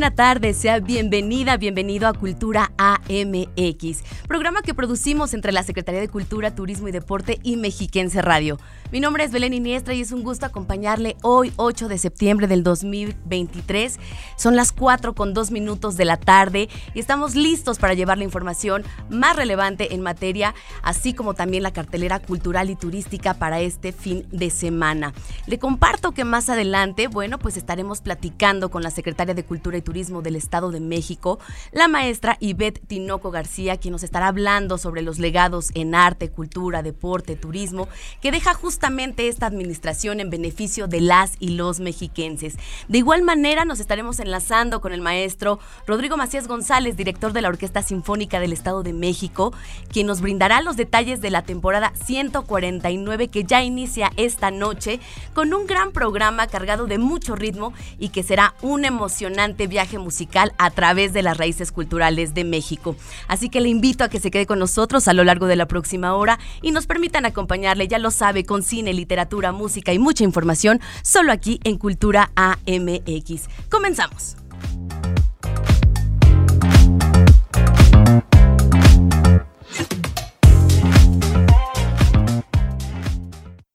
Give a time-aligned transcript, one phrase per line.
[0.00, 6.08] Buena tarde, sea bienvenida, bienvenido a Cultura AMX, programa que producimos entre la Secretaría de
[6.08, 8.56] Cultura, Turismo y Deporte y Mexiquense Radio.
[8.92, 12.64] Mi nombre es Belén Iniestra y es un gusto acompañarle hoy, 8 de septiembre del
[12.64, 14.00] 2023.
[14.34, 18.24] Son las 4 con 2 minutos de la tarde y estamos listos para llevar la
[18.24, 23.92] información más relevante en materia, así como también la cartelera cultural y turística para este
[23.92, 25.14] fin de semana.
[25.46, 29.82] Le comparto que más adelante, bueno, pues estaremos platicando con la Secretaria de Cultura y
[29.82, 31.38] Turismo del Estado de México,
[31.70, 36.82] la maestra Ivette Tinoco García, quien nos estará hablando sobre los legados en arte, cultura,
[36.82, 37.86] deporte, turismo,
[38.20, 42.56] que deja justamente justamente esta administración en beneficio de las y los mexiquenses.
[42.88, 47.48] De igual manera, nos estaremos enlazando con el maestro Rodrigo Macías González, director de la
[47.48, 49.52] Orquesta Sinfónica del Estado de México,
[49.92, 54.98] quien nos brindará los detalles de la temporada 149 que ya inicia esta noche
[55.34, 60.54] con un gran programa cargado de mucho ritmo y que será un emocionante viaje musical
[60.56, 62.96] a través de las raíces culturales de México.
[63.28, 65.68] Así que le invito a que se quede con nosotros a lo largo de la
[65.68, 70.24] próxima hora y nos permitan acompañarle, ya lo sabe, con cine, literatura, música y mucha
[70.24, 73.48] información solo aquí en Cultura AMX.
[73.68, 74.36] Comenzamos.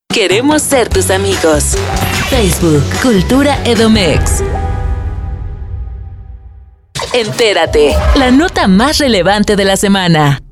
[0.07, 1.75] Queremos ser tus amigos.
[2.29, 4.41] Facebook, Cultura Edomex.
[7.13, 10.44] Entérate, la nota más relevante de la semana.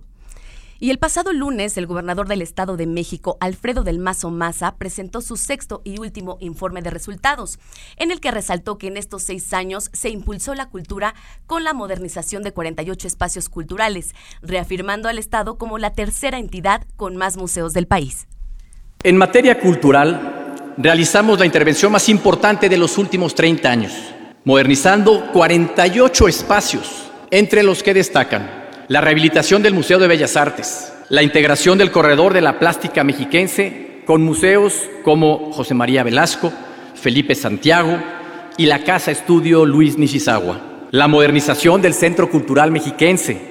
[0.84, 5.22] Y el pasado lunes, el gobernador del Estado de México, Alfredo del Mazo Maza, presentó
[5.22, 7.58] su sexto y último informe de resultados,
[7.96, 11.74] en el que resaltó que en estos seis años se impulsó la cultura con la
[11.74, 17.72] modernización de 48 espacios culturales, reafirmando al Estado como la tercera entidad con más museos
[17.72, 18.28] del país.
[19.04, 23.94] En materia cultural, realizamos la intervención más importante de los últimos 30 años,
[24.44, 28.63] modernizando 48 espacios, entre los que destacan
[28.94, 34.04] la rehabilitación del Museo de Bellas Artes, la integración del corredor de la plástica mexiquense
[34.06, 36.54] con museos como José María Velasco,
[36.94, 37.98] Felipe Santiago
[38.56, 40.62] y la Casa Estudio Luis Nishizawa,
[40.92, 43.42] la modernización del Centro Cultural Mexiquense,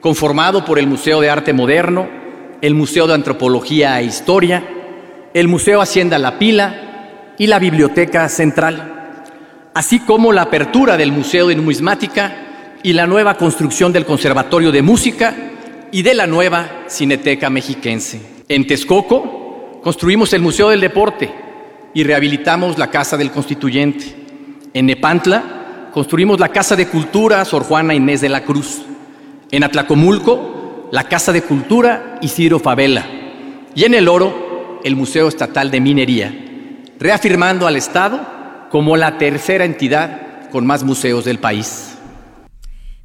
[0.00, 2.08] conformado por el Museo de Arte Moderno,
[2.60, 4.64] el Museo de Antropología e Historia,
[5.32, 9.22] el Museo Hacienda La Pila y la Biblioteca Central,
[9.74, 12.47] así como la apertura del Museo de Numismática
[12.82, 15.34] y la nueva construcción del Conservatorio de Música
[15.90, 18.20] y de la nueva Cineteca Mexiquense.
[18.48, 21.32] En Texcoco construimos el Museo del Deporte
[21.94, 24.06] y rehabilitamos la Casa del Constituyente.
[24.74, 28.82] En Nepantla construimos la Casa de Cultura Sor Juana Inés de la Cruz.
[29.50, 33.06] En Atlacomulco, la Casa de Cultura Isidro Favela.
[33.74, 36.34] Y en El Oro, el Museo Estatal de Minería,
[36.98, 38.20] reafirmando al Estado
[38.70, 41.97] como la tercera entidad con más museos del país.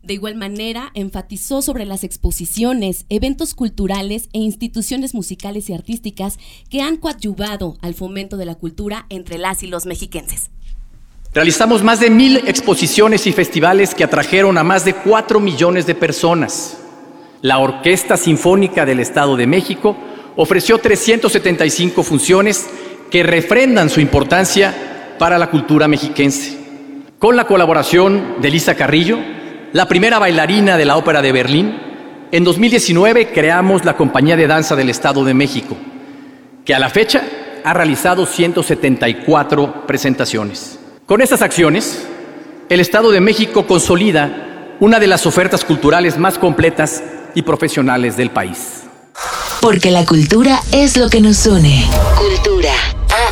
[0.04, 6.82] De igual manera, enfatizó sobre las exposiciones, eventos culturales e instituciones musicales y artísticas que
[6.82, 10.52] han coadyuvado al fomento de la cultura entre las y los mexiquenses.
[11.34, 15.96] Realizamos más de mil exposiciones y festivales que atrajeron a más de cuatro millones de
[15.96, 16.80] personas.
[17.42, 19.96] La Orquesta Sinfónica del Estado de México
[20.36, 22.68] ofreció 375 funciones
[23.10, 26.58] que refrendan su importancia para la cultura mexiquense.
[27.20, 29.18] Con la colaboración de Lisa Carrillo,
[29.74, 31.76] la primera bailarina de la Ópera de Berlín,
[32.32, 35.76] en 2019 creamos la Compañía de Danza del Estado de México,
[36.64, 37.24] que a la fecha
[37.64, 40.80] ha realizado 174 presentaciones.
[41.08, 42.06] Con estas acciones,
[42.70, 47.04] el Estado de México consolida una de las ofertas culturales más completas
[47.34, 48.84] y profesionales del país.
[49.60, 51.84] Porque la cultura es lo que nos une.
[52.18, 52.74] Cultura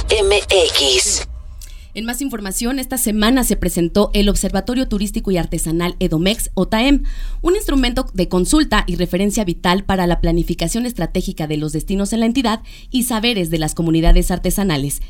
[0.10, 1.31] AMX.
[1.94, 7.04] En más información, esta semana se presentó el Observatorio Turístico y Artesanal Edomex, OTAEM,
[7.42, 12.22] un instrumento de consulta y referencia vital para la planificación estratégica de los destinos en
[12.22, 12.62] la entidad
[12.92, 15.02] y saberes de las comunidades artesanales.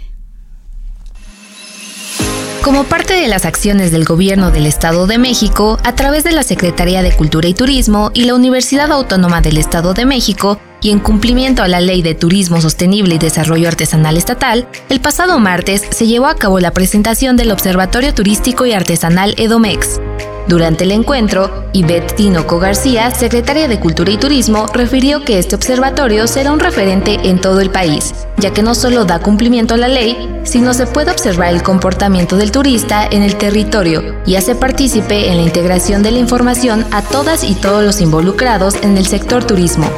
[2.64, 6.44] Como parte de las acciones del Gobierno del Estado de México, a través de la
[6.44, 11.00] Secretaría de Cultura y Turismo y la Universidad Autónoma del Estado de México, y en
[11.00, 16.06] cumplimiento a la Ley de Turismo Sostenible y Desarrollo Artesanal Estatal, el pasado martes se
[16.06, 20.00] llevó a cabo la presentación del Observatorio Turístico y Artesanal Edomex.
[20.52, 26.28] Durante el encuentro, Ivette Tinoco García, secretaria de Cultura y Turismo, refirió que este observatorio
[26.28, 29.88] será un referente en todo el país, ya que no solo da cumplimiento a la
[29.88, 35.30] ley, sino se puede observar el comportamiento del turista en el territorio y hace partícipe
[35.30, 39.46] en la integración de la información a todas y todos los involucrados en el sector
[39.46, 39.90] turismo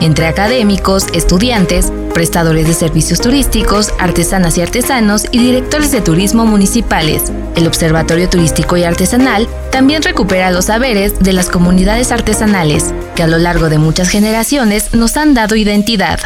[0.00, 7.32] entre académicos, estudiantes, prestadores de servicios turísticos, artesanas y artesanos y directores de turismo municipales.
[7.54, 13.26] El Observatorio Turístico y Artesanal también recupera los saberes de las comunidades artesanales, que a
[13.26, 16.20] lo largo de muchas generaciones nos han dado identidad.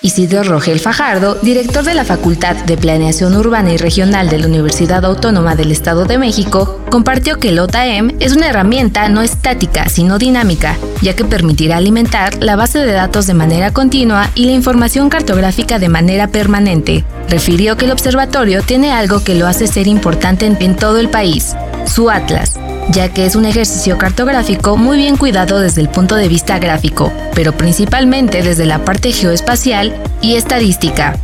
[0.00, 5.04] Isidro Rogel Fajardo, director de la Facultad de Planeación Urbana y Regional de la Universidad
[5.04, 10.18] Autónoma del Estado de México, compartió que el OTAEM es una herramienta no estática, sino
[10.18, 15.08] dinámica, ya que permitirá alimentar la base de datos de manera continua y la información
[15.08, 17.04] cartográfica de manera permanente.
[17.28, 21.56] Refirió que el observatorio tiene algo que lo hace ser importante en todo el país,
[21.86, 22.54] su atlas,
[22.90, 27.12] ya que es un ejercicio cartográfico muy bien cuidado desde el punto de vista gráfico,
[27.34, 31.16] pero principalmente desde la parte geoespacial y estadística.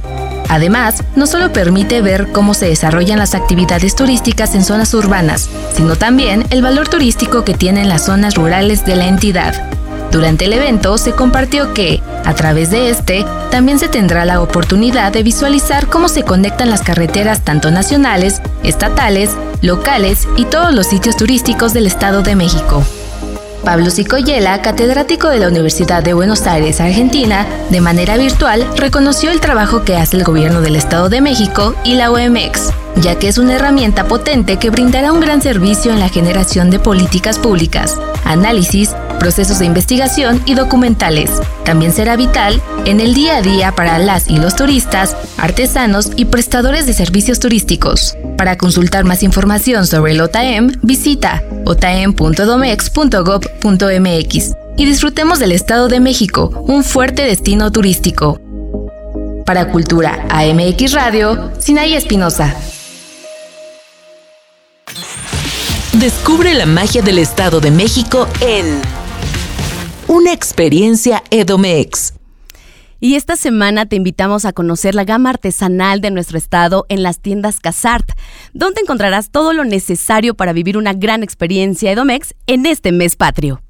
[0.49, 5.96] Además, no solo permite ver cómo se desarrollan las actividades turísticas en zonas urbanas, sino
[5.96, 9.74] también el valor turístico que tienen las zonas rurales de la entidad.
[10.14, 15.12] Durante el evento se compartió que, a través de este, también se tendrá la oportunidad
[15.12, 19.31] de visualizar cómo se conectan las carreteras tanto nacionales, estatales,
[19.61, 22.84] locales y todos los sitios turísticos del Estado de México.
[23.64, 29.40] Pablo Cicoyela, catedrático de la Universidad de Buenos Aires, Argentina, de manera virtual reconoció el
[29.40, 33.38] trabajo que hace el gobierno del Estado de México y la OMX, ya que es
[33.38, 38.94] una herramienta potente que brindará un gran servicio en la generación de políticas públicas, análisis,
[39.14, 41.31] procesos de investigación y documentales.
[41.64, 46.26] También será vital en el día a día para las y los turistas, artesanos y
[46.26, 48.16] prestadores de servicios turísticos.
[48.37, 56.64] Para consultar más información sobre el OTAEM, visita otaem.domex.gov.mx y disfrutemos del Estado de México,
[56.67, 58.40] un fuerte destino turístico.
[59.46, 62.55] Para Cultura AMX Radio, Sinaí Espinosa.
[65.93, 68.81] Descubre la magia del Estado de México en
[70.09, 72.15] una experiencia Edomex.
[73.01, 77.21] Y esta semana te invitamos a conocer la gama artesanal de nuestro estado en las
[77.21, 78.09] tiendas Casart,
[78.53, 83.61] donde encontrarás todo lo necesario para vivir una gran experiencia Edomex en este mes patrio.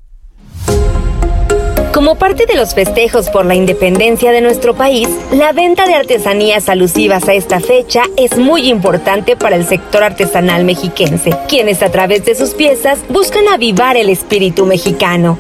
[1.93, 6.69] Como parte de los festejos por la independencia de nuestro país, la venta de artesanías
[6.69, 12.25] alusivas a esta fecha es muy importante para el sector artesanal mexiquense, quienes a través
[12.25, 15.39] de sus piezas buscan avivar el espíritu mexicano.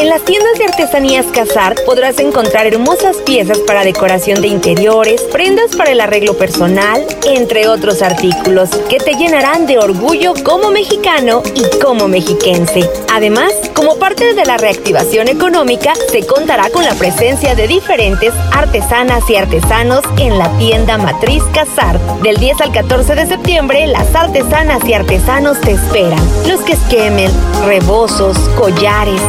[0.00, 5.76] En las tiendas de artesanías Casar podrás encontrar hermosas piezas para decoración de interiores, prendas
[5.76, 11.64] para el arreglo personal, entre otros artículos que te llenarán de orgullo como mexicano y
[11.80, 12.88] como mexiquense.
[13.12, 19.28] Además, como parte de la reactivación económica, se contará con la presencia de diferentes artesanas
[19.28, 22.00] y artesanos en la tienda matriz Casar.
[22.22, 26.20] Del 10 al 14 de septiembre, las artesanas y artesanos te esperan.
[26.48, 27.30] Los que esquemen,
[27.66, 29.20] rebozos, collares,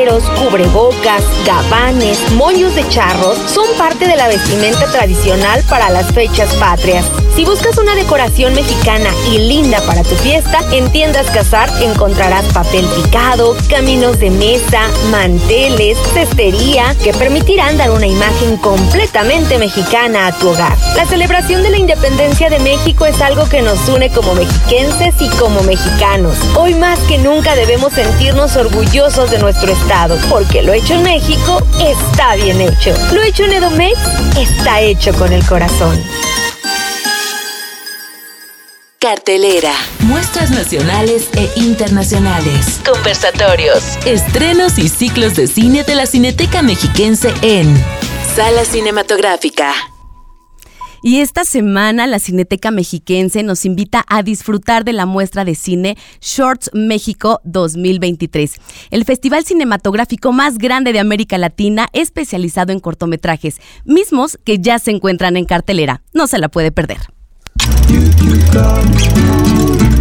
[0.00, 6.54] sombreros, cubrebocas, gabanes, moños de charros son parte de la vestimenta tradicional para las fechas
[6.54, 7.04] patrias.
[7.36, 12.84] Si buscas una decoración mexicana y linda para tu fiesta, en Tiendas Casar encontrarás papel
[12.86, 20.48] picado, caminos de mesa, manteles, cestería, que permitirán dar una imagen completamente mexicana a tu
[20.48, 20.76] hogar.
[20.96, 25.28] La celebración de la independencia de México es algo que nos une como mexiquenses y
[25.38, 26.36] como mexicanos.
[26.56, 31.62] Hoy más que nunca debemos sentirnos orgullosos de nuestro estado porque lo hecho en México
[31.80, 32.94] está bien hecho.
[33.12, 33.98] Lo hecho en Edomex
[34.36, 36.00] está hecho con el corazón.
[38.98, 39.72] Cartelera.
[40.00, 42.80] Muestras nacionales e internacionales.
[42.84, 43.96] Conversatorios.
[44.04, 47.74] Estrenos y ciclos de cine de la Cineteca Mexiquense en
[48.36, 49.72] Sala Cinematográfica.
[51.02, 55.96] Y esta semana la Cineteca Mexiquense nos invita a disfrutar de la muestra de cine
[56.20, 58.54] Shorts México 2023,
[58.90, 64.90] el festival cinematográfico más grande de América Latina especializado en cortometrajes, mismos que ya se
[64.90, 66.02] encuentran en cartelera.
[66.12, 66.98] No se la puede perder.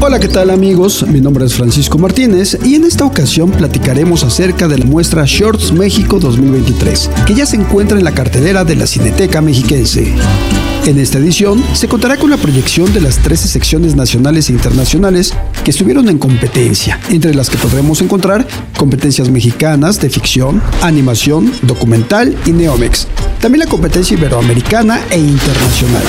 [0.02, 1.06] Hola, ¿qué tal amigos?
[1.08, 5.72] Mi nombre es Francisco Martínez y en esta ocasión platicaremos acerca de la muestra Shorts
[5.72, 10.14] México 2023, que ya se encuentra en la cartelera de la Cineteca Mexiquense.
[10.86, 15.34] En esta edición se contará con la proyección de las 13 secciones nacionales e internacionales
[15.64, 22.36] que estuvieron en competencia, entre las que podremos encontrar competencias mexicanas de ficción, animación, documental
[22.46, 23.08] y neomex.
[23.40, 26.04] También la competencia iberoamericana e internacional.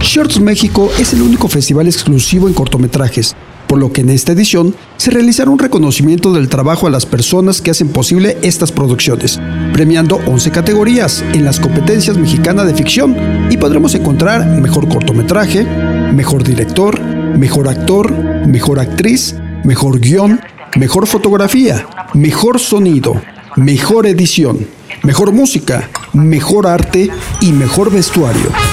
[0.00, 3.36] Shorts México es el único festival exclusivo en cortometrajes,
[3.68, 7.60] por lo que en esta edición se realizará un reconocimiento del trabajo a las personas
[7.60, 9.38] que hacen posible estas producciones,
[9.72, 13.16] premiando 11 categorías en las competencias mexicanas de ficción
[13.50, 15.64] y podremos encontrar mejor cortometraje,
[16.12, 18.10] mejor director, mejor actor,
[18.46, 20.40] mejor actriz, mejor guion,
[20.76, 23.20] mejor fotografía, mejor sonido,
[23.56, 24.66] mejor edición,
[25.02, 27.10] mejor música, mejor arte
[27.40, 28.67] y mejor vestuario.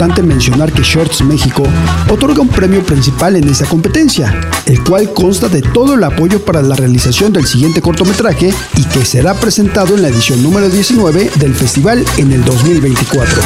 [0.00, 1.62] Importante mencionar que Shorts México
[2.08, 6.62] otorga un premio principal en esta competencia, el cual consta de todo el apoyo para
[6.62, 11.54] la realización del siguiente cortometraje y que será presentado en la edición número 19 del
[11.54, 13.42] festival en el 2024.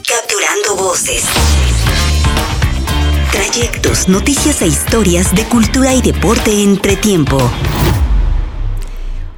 [0.06, 1.24] Capturando voces.
[3.34, 7.38] Trayectos, noticias e historias de cultura y deporte entre tiempo.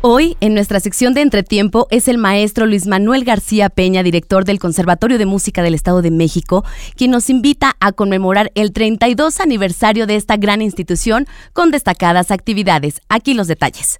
[0.03, 4.59] Hoy, en nuestra sección de Entretiempo, es el maestro Luis Manuel García Peña, director del
[4.59, 6.63] Conservatorio de Música del Estado de México,
[6.95, 13.01] quien nos invita a conmemorar el 32 aniversario de esta gran institución con destacadas actividades.
[13.09, 13.99] Aquí los detalles.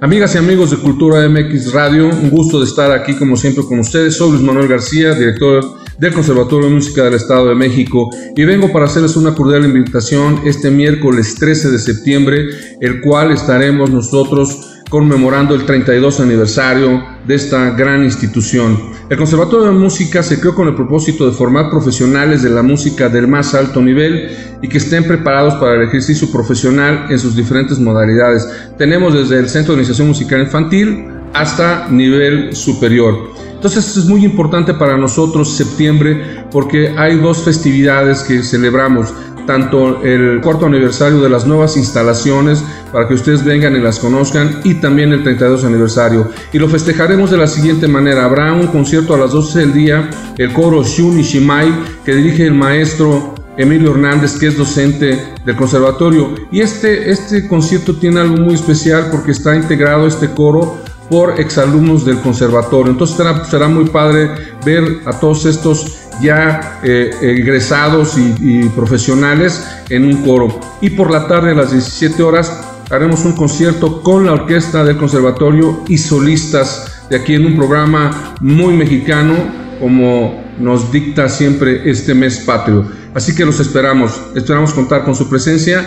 [0.00, 3.80] Amigas y amigos de Cultura MX Radio, un gusto de estar aquí como siempre con
[3.80, 4.16] ustedes.
[4.16, 5.64] Soy Luis Manuel García, director
[5.98, 10.42] del Conservatorio de Música del Estado de México y vengo para hacerles una cordial invitación
[10.44, 12.48] este miércoles 13 de septiembre,
[12.80, 18.78] el cual estaremos nosotros conmemorando el 32 aniversario de esta gran institución.
[19.10, 23.08] El Conservatorio de Música se creó con el propósito de formar profesionales de la música
[23.08, 27.78] del más alto nivel y que estén preparados para el ejercicio profesional en sus diferentes
[27.78, 28.48] modalidades.
[28.76, 33.30] Tenemos desde el Centro de Iniciación Musical Infantil hasta nivel superior.
[33.54, 39.12] Entonces es muy importante para nosotros septiembre porque hay dos festividades que celebramos
[39.48, 42.62] tanto el cuarto aniversario de las nuevas instalaciones
[42.92, 46.28] para que ustedes vengan y las conozcan y también el 32 aniversario.
[46.52, 48.26] Y lo festejaremos de la siguiente manera.
[48.26, 51.72] Habrá un concierto a las 12 del día, el coro Shun Shimai
[52.04, 56.34] que dirige el maestro Emilio Hernández, que es docente del conservatorio.
[56.52, 60.76] Y este, este concierto tiene algo muy especial porque está integrado este coro
[61.08, 62.92] por exalumnos del conservatorio.
[62.92, 63.16] Entonces
[63.48, 64.30] será, muy padre
[64.64, 70.60] ver a todos estos ya eh, egresados y, profesionales en un coro.
[70.80, 72.60] Y por la tarde a las 17 horas
[72.90, 78.34] haremos un concierto con la orquesta del conservatorio y solistas de aquí en un programa
[78.40, 79.34] muy mexicano
[79.80, 82.90] como nos dicta siempre este mes patrio.
[83.14, 85.86] Así que los esperamos, esperamos contar con su presencia.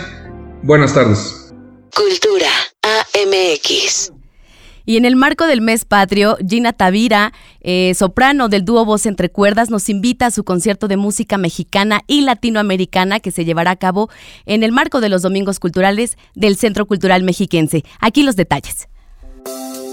[0.63, 1.51] Buenas tardes.
[1.93, 2.49] Cultura
[2.83, 4.20] AMX.
[4.85, 9.29] Y en el marco del mes patrio, Gina Tavira, eh, soprano del dúo Voz Entre
[9.29, 13.75] Cuerdas, nos invita a su concierto de música mexicana y latinoamericana que se llevará a
[13.75, 14.09] cabo
[14.45, 17.83] en el marco de los Domingos Culturales del Centro Cultural Mexiquense.
[17.99, 18.90] Aquí los detalles.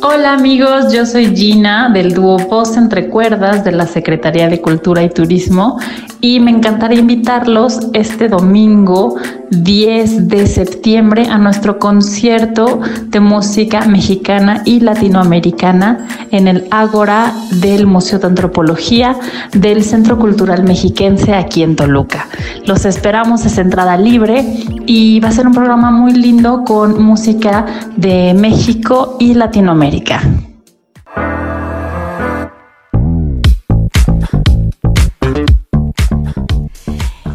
[0.01, 5.03] Hola amigos, yo soy Gina del dúo Voz Entre Cuerdas de la Secretaría de Cultura
[5.03, 5.77] y Turismo
[6.21, 9.17] y me encantaría invitarlos este domingo
[9.51, 17.87] 10 de septiembre a nuestro concierto de música mexicana y latinoamericana en el Ágora del
[17.87, 19.17] Museo de Antropología
[19.53, 22.29] del Centro Cultural Mexiquense aquí en Toluca.
[22.67, 24.45] Los esperamos, es entrada libre
[24.87, 27.65] y va a ser un programa muy lindo con música
[27.97, 29.88] de México y Latinoamérica.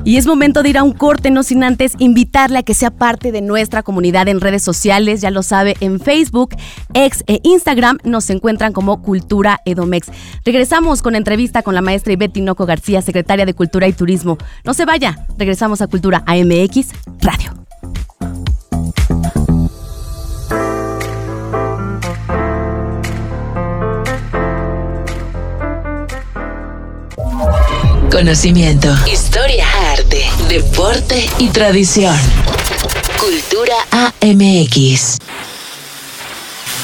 [0.05, 2.91] Y es momento de ir a un corte, no sin antes invitarle a que sea
[2.91, 5.21] parte de nuestra comunidad en redes sociales.
[5.21, 6.55] Ya lo sabe, en Facebook,
[6.93, 10.09] X e Instagram nos encuentran como Cultura Edomex.
[10.43, 14.37] Regresamos con entrevista con la maestra Ivette Tinoco García, secretaria de Cultura y Turismo.
[14.65, 16.89] No se vaya, regresamos a Cultura AMX
[17.21, 17.62] Radio.
[28.13, 32.15] Conocimiento, historia, arte, deporte y tradición.
[33.19, 33.73] Cultura
[34.21, 35.17] AMX.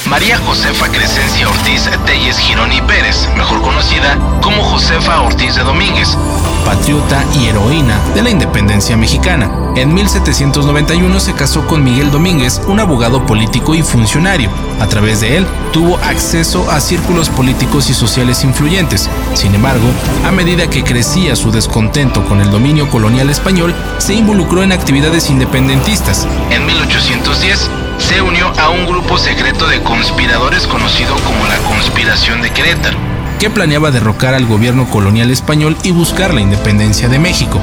[0.05, 6.17] María Josefa Crescencia Ortiz Telles Gironi Pérez, mejor conocida como Josefa Ortiz de Domínguez,
[6.65, 9.49] patriota y heroína de la independencia mexicana.
[9.75, 14.49] En 1791 se casó con Miguel Domínguez, un abogado político y funcionario.
[14.79, 19.09] A través de él tuvo acceso a círculos políticos y sociales influyentes.
[19.33, 19.87] Sin embargo,
[20.25, 25.29] a medida que crecía su descontento con el dominio colonial español, se involucró en actividades
[25.29, 26.27] independentistas.
[26.49, 32.49] En 1810, se unió a un grupo secreto de conspiradores conocido como la Conspiración de
[32.51, 32.97] Querétaro,
[33.39, 37.59] que planeaba derrocar al gobierno colonial español y buscar la independencia de México.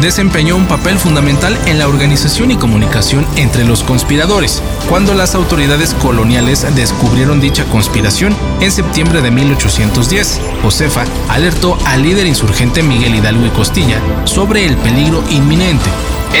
[0.00, 4.62] Desempeñó un papel fundamental en la organización y comunicación entre los conspiradores.
[4.90, 12.26] Cuando las autoridades coloniales descubrieron dicha conspiración en septiembre de 1810, Josefa alertó al líder
[12.26, 15.90] insurgente Miguel Hidalgo y Costilla sobre el peligro inminente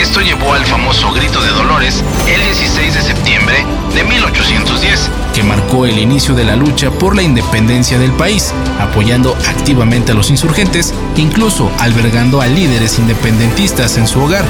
[0.00, 3.56] esto llevó al famoso grito de Dolores el 16 de septiembre
[3.94, 9.34] de 1810, que marcó el inicio de la lucha por la independencia del país, apoyando
[9.48, 14.44] activamente a los insurgentes, incluso albergando a líderes independentistas en su hogar.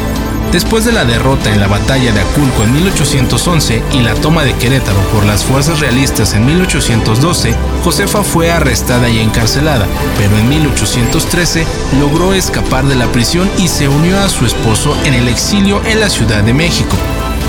[0.53, 4.55] Después de la derrota en la batalla de Aculco en 1811 y la toma de
[4.55, 9.87] Querétaro por las fuerzas realistas en 1812, Josefa fue arrestada y encarcelada,
[10.17, 11.67] pero en 1813
[12.01, 16.01] logró escapar de la prisión y se unió a su esposo en el exilio en
[16.01, 16.97] la Ciudad de México.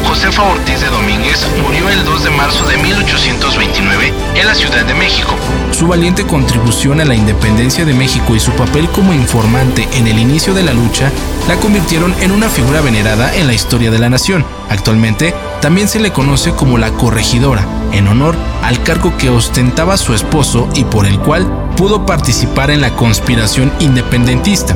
[0.06, 4.94] Josefa Ortiz de Domínguez murió el 2 de marzo de 1829 en la Ciudad de
[4.94, 5.36] México.
[5.72, 10.20] Su valiente contribución a la independencia de México y su papel como informante en el
[10.20, 11.12] inicio de la lucha
[11.48, 14.46] la convirtieron en una figura venerada en la historia de la nación.
[14.70, 20.13] Actualmente también se le conoce como la corregidora, en honor al cargo que ostentaba su
[20.13, 24.76] esposo y por el cual pudo participar en la conspiración independentista.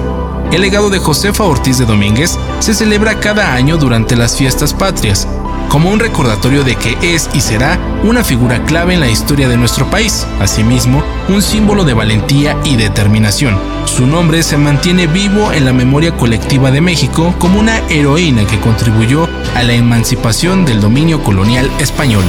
[0.52, 5.26] El legado de Josefa Ortiz de Domínguez se celebra cada año durante las fiestas patrias,
[5.70, 9.56] como un recordatorio de que es y será una figura clave en la historia de
[9.56, 13.58] nuestro país, asimismo, un símbolo de valentía y determinación.
[13.86, 18.60] Su nombre se mantiene vivo en la memoria colectiva de México como una heroína que
[18.60, 22.26] contribuyó a la emancipación del dominio colonial español.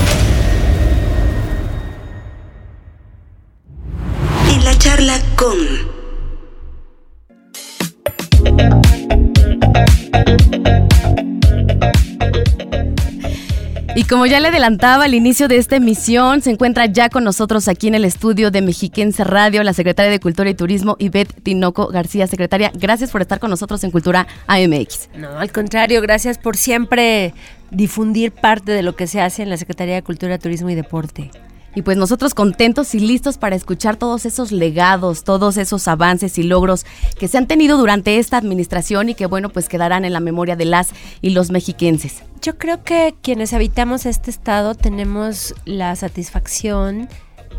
[13.94, 17.68] Y como ya le adelantaba al inicio de esta emisión, se encuentra ya con nosotros
[17.68, 21.88] aquí en el estudio de Mexiquense Radio la secretaria de Cultura y Turismo, Ivette Tinoco
[21.88, 22.26] García.
[22.26, 25.10] Secretaria, gracias por estar con nosotros en Cultura AMX.
[25.14, 27.34] No, al contrario, gracias por siempre
[27.70, 31.30] difundir parte de lo que se hace en la Secretaría de Cultura, Turismo y Deporte.
[31.74, 36.42] Y pues nosotros contentos y listos para escuchar todos esos legados, todos esos avances y
[36.42, 36.84] logros
[37.18, 40.56] que se han tenido durante esta administración y que bueno, pues quedarán en la memoria
[40.56, 42.22] de las y los mexiquenses.
[42.42, 47.08] Yo creo que quienes habitamos este estado tenemos la satisfacción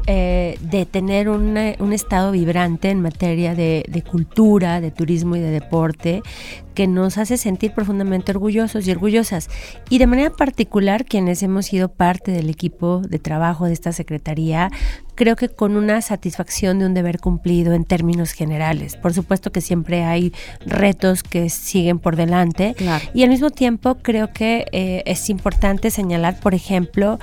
[0.07, 6.21] eh, de tener un estado vibrante en materia de, cultura, de turismo y de deporte,
[6.73, 9.49] que nos hace sentir profundamente orgullosos y orgullosas.
[9.89, 14.71] Y de manera particular, quienes hemos sido parte del equipo de trabajo de esta Secretaría,
[15.15, 18.97] creo que con una satisfacción de un deber cumplido en términos generales.
[18.97, 20.33] Por supuesto que siempre hay
[20.65, 22.75] retos que siguen por delante.
[23.13, 27.19] Y al mismo tiempo creo que eh, es importante señalar, por ejemplo,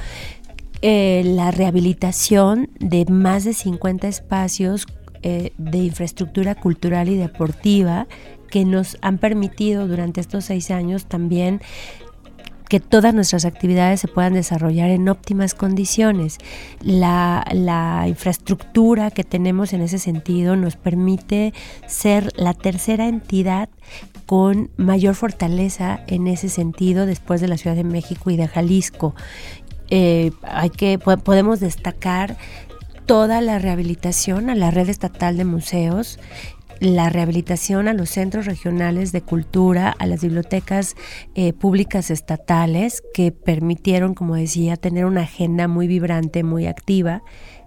[0.83, 4.87] eh, la rehabilitación de más de 50 espacios
[5.23, 8.07] eh, de infraestructura cultural y deportiva
[8.51, 11.61] que nos han permitido durante estos seis años también
[12.71, 16.39] que todas nuestras actividades se puedan desarrollar en óptimas condiciones.
[16.81, 21.53] La, la, infraestructura que tenemos en ese sentido nos permite
[21.89, 23.69] ser la tercera entidad
[24.25, 29.17] con mayor fortaleza en ese sentido después de la Ciudad de México y de Jalisco.
[29.91, 32.37] Eh, hay que podemos destacar
[33.07, 36.21] toda la rehabilitación a la red estatal de museos,
[36.81, 40.97] la rehabilitación a los centros regionales de cultura, a las bibliotecas
[41.35, 47.23] eh, públicas estatales que permitieron, como decía, tener una agenda muy vibrante, muy activa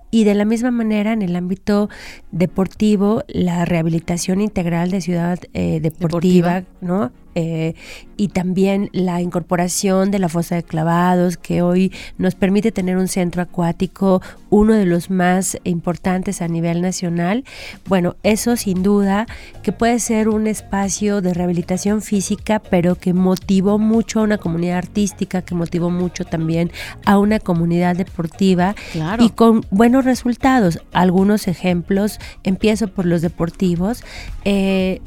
[0.10, 1.90] Y de la misma manera, en el ámbito
[2.32, 7.12] deportivo, la rehabilitación integral de ciudad eh, deportiva, ¿no?
[7.36, 7.74] Eh,
[8.16, 13.08] y también la incorporación de la fosa de clavados, que hoy nos permite tener un
[13.08, 17.44] centro acuático, uno de los más importantes a nivel nacional.
[17.88, 19.26] Bueno, eso sin duda
[19.64, 24.78] que puede ser un espacio de rehabilitación física, pero que motivó mucho a una comunidad
[24.78, 26.72] artística, que motivó mucho también
[27.06, 28.76] a una comunidad deportiva
[29.20, 30.80] y con buenos resultados.
[30.92, 34.04] Algunos ejemplos, empiezo por los deportivos.
[34.46, 35.02] Eh,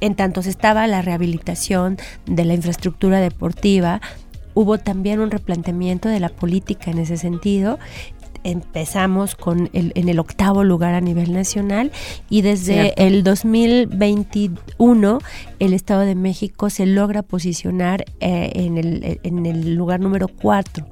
[0.00, 4.00] en tanto se estaba la rehabilitación de la infraestructura deportiva,
[4.54, 7.78] hubo también un replanteamiento de la política en ese sentido
[8.44, 11.92] empezamos con el, en el octavo lugar a nivel nacional
[12.28, 15.18] y desde el 2021
[15.58, 20.86] el Estado de México se logra posicionar eh, en, el, en, el, lugar número cuatro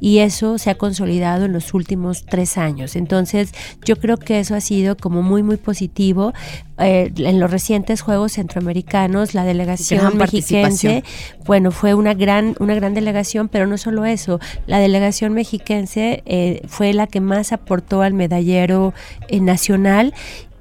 [0.00, 2.96] y eso se ha consolidado en los últimos tres años.
[2.96, 3.52] Entonces
[3.84, 6.32] yo creo que eso ha sido como muy muy positivo.
[6.78, 11.04] Eh, en los recientes Juegos Centroamericanos, la delegación mexiquense,
[11.46, 16.62] bueno, fue una gran, una gran delegación, pero no solo eso, la delegación mexiquense eh,
[16.66, 18.94] fue la que más aportó al medallero
[19.30, 20.14] nacional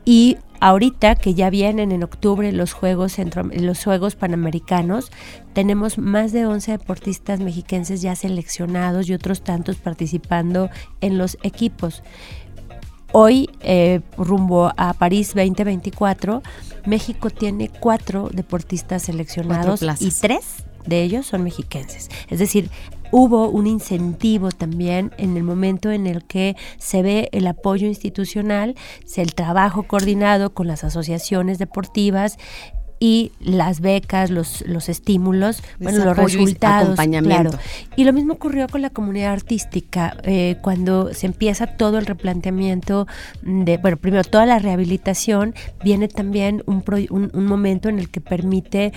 [0.05, 5.11] y Ahorita que ya vienen en octubre los Juegos, Centro, los Juegos Panamericanos,
[5.51, 10.69] tenemos más de 11 deportistas mexiquenses ya seleccionados y otros tantos participando
[11.01, 12.01] en los equipos.
[13.11, 16.41] Hoy, eh, rumbo a París 2024,
[16.85, 22.07] México tiene cuatro deportistas seleccionados y tres de ellos son mexiquenses.
[22.29, 22.69] Es decir,
[23.13, 28.75] hubo un incentivo también en el momento en el que se ve el apoyo institucional,
[29.15, 32.39] el trabajo coordinado con las asociaciones deportivas
[32.99, 36.97] y las becas, los, los estímulos, bueno, los resultados.
[36.97, 37.51] Claro.
[37.95, 43.05] Y lo mismo ocurrió con la comunidad artística, eh, cuando se empieza todo el replanteamiento
[43.43, 48.21] de, bueno, primero toda la rehabilitación, viene también un, un, un momento en el que
[48.21, 48.91] permite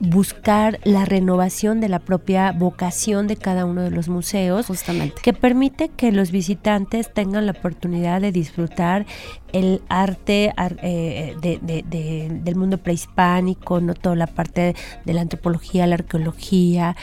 [0.00, 5.32] buscar la renovación de la propia vocación de cada uno de los museos, justamente, que
[5.32, 9.06] permite que los visitantes tengan la oportunidad de disfrutar
[9.52, 10.52] el arte
[10.82, 14.74] eh, del mundo prehispánico, no toda la parte
[15.04, 16.96] de la antropología, la arqueología,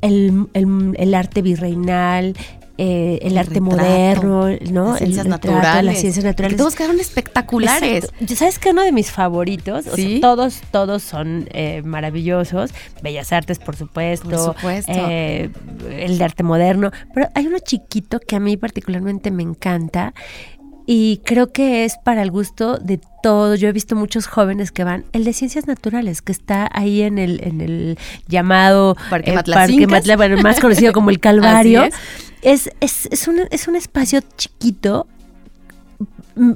[0.00, 2.34] el, el arte virreinal,
[2.78, 4.90] eh, el, arte moderno, ¿no?
[4.90, 5.84] Las ciencias naturales.
[5.84, 6.58] las ciencias naturales.
[6.58, 8.08] todos quedaron espectaculares.
[8.34, 8.70] ¿Sabes qué?
[8.70, 9.86] Uno de mis favoritos,
[10.20, 12.72] todos, todos son eh, maravillosos.
[13.02, 14.28] Bellas Artes, por supuesto.
[14.28, 14.92] Por supuesto.
[14.94, 15.50] Eh,
[15.90, 16.90] el de arte moderno.
[17.14, 20.12] Pero hay uno chiquito que a mí particularmente me encanta
[20.86, 23.58] y creo que es para el gusto de todos.
[23.60, 27.18] Yo he visto muchos jóvenes que van, el de ciencias naturales, que está ahí en
[27.18, 31.84] el, en el llamado Parque, eh, bueno, más conocido como el Calvario.
[32.42, 32.70] Es.
[32.80, 35.08] Es, es, un, es un espacio chiquito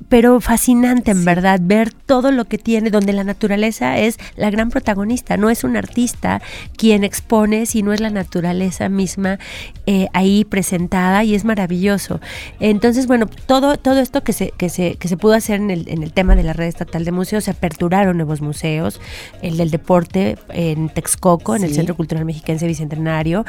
[0.08, 4.70] pero fascinante en verdad ver todo lo que tiene, donde la naturaleza es la gran
[4.70, 6.42] protagonista, no es un artista
[6.76, 9.38] quien expone, sino es la naturaleza misma
[9.86, 12.20] eh, ahí presentada y es maravilloso.
[12.60, 15.88] Entonces, bueno, todo, todo esto que se, que se, que se pudo hacer en el,
[15.88, 19.00] en el tema de la red estatal de museos, se aperturaron nuevos museos,
[19.40, 23.46] el del deporte en Texcoco, en el Centro Cultural Mexiquense Bicentenario,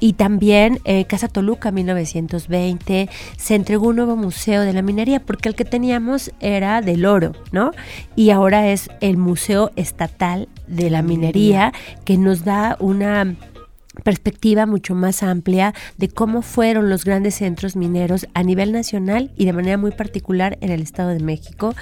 [0.00, 5.48] y también eh, Casa Toluca 1920, se entregó un nuevo museo de la minería, porque
[5.48, 7.70] el que teníamos era del oro, ¿no?
[8.16, 11.72] Y ahora es el Museo Estatal de la Minería,
[12.04, 13.36] que nos da una
[14.04, 19.44] perspectiva mucho más amplia de cómo fueron los grandes centros mineros a nivel nacional y
[19.44, 21.74] de manera muy particular en el Estado de México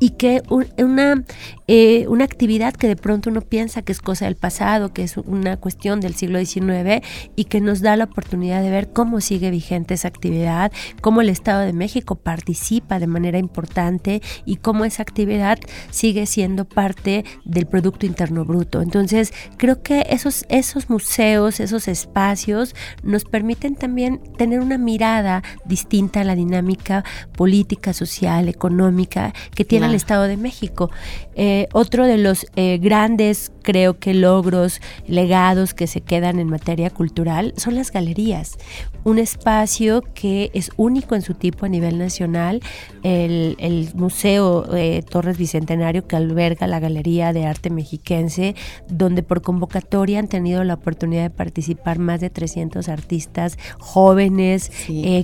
[0.00, 1.24] y que una,
[1.66, 5.16] eh, una actividad que de pronto uno piensa que es cosa del pasado, que es
[5.16, 7.04] una cuestión del siglo XIX
[7.36, 11.28] y que nos da la oportunidad de ver cómo sigue vigente esa actividad, cómo el
[11.28, 15.58] Estado de México participa de manera importante y cómo esa actividad
[15.90, 18.82] sigue siendo parte del Producto Interno Bruto.
[18.82, 26.20] Entonces, creo que esos, esos museos, esos espacios nos permiten también tener una mirada distinta
[26.20, 27.04] a la dinámica
[27.36, 30.90] política, social, económica que tiene el Estado de México.
[31.40, 36.90] Eh, otro de los eh, grandes, creo que, logros, legados que se quedan en materia
[36.90, 38.58] cultural son las galerías.
[39.04, 42.60] Un espacio que es único en su tipo a nivel nacional,
[43.04, 43.56] el,
[43.94, 48.56] Museo eh, Torres Bicentenario que alberga la Galería de Arte Mexiquense,
[48.88, 54.72] donde por convocatoria han tenido la oportunidad de participar más de 300 artistas jóvenes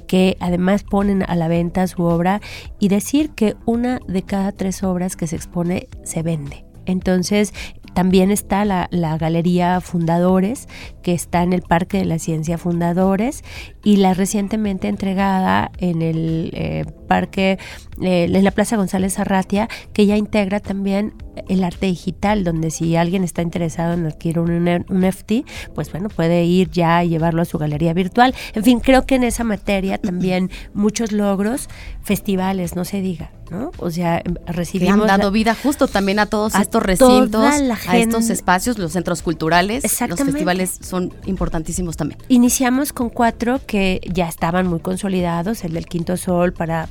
[0.07, 2.41] que además ponen a la venta su obra.
[2.79, 6.65] Y decir que una de cada tres obras que se expone se vende.
[6.87, 7.53] Entonces,
[7.95, 8.89] también está la,
[9.19, 10.69] Galería Fundadores,
[11.03, 13.43] que está en el Parque de la Ciencia Fundadores,
[13.85, 17.59] y la recientemente entregada en el eh, Parque,
[18.03, 21.15] eh, en la Plaza González Arratia, que ya integra también
[21.49, 26.09] el arte digital, donde si alguien está interesado en adquirir un, un FT, pues bueno,
[26.09, 28.35] puede ir ya y llevarlo a su galería virtual.
[28.55, 31.69] En fin, creo que en esa materia también muchos logros,
[32.03, 33.31] festivales, no se diga.
[33.51, 33.73] ¿no?
[33.79, 35.01] O sea, recibimos...
[35.09, 37.45] han dado vida justo también a todos estos recintos,
[37.87, 39.85] a estos espacios, los centros culturales.
[40.09, 42.21] Los festivales son importantísimos también.
[42.29, 46.89] Iniciamos con cuatro que ya estaban muy consolidados, el del Quinto Sol para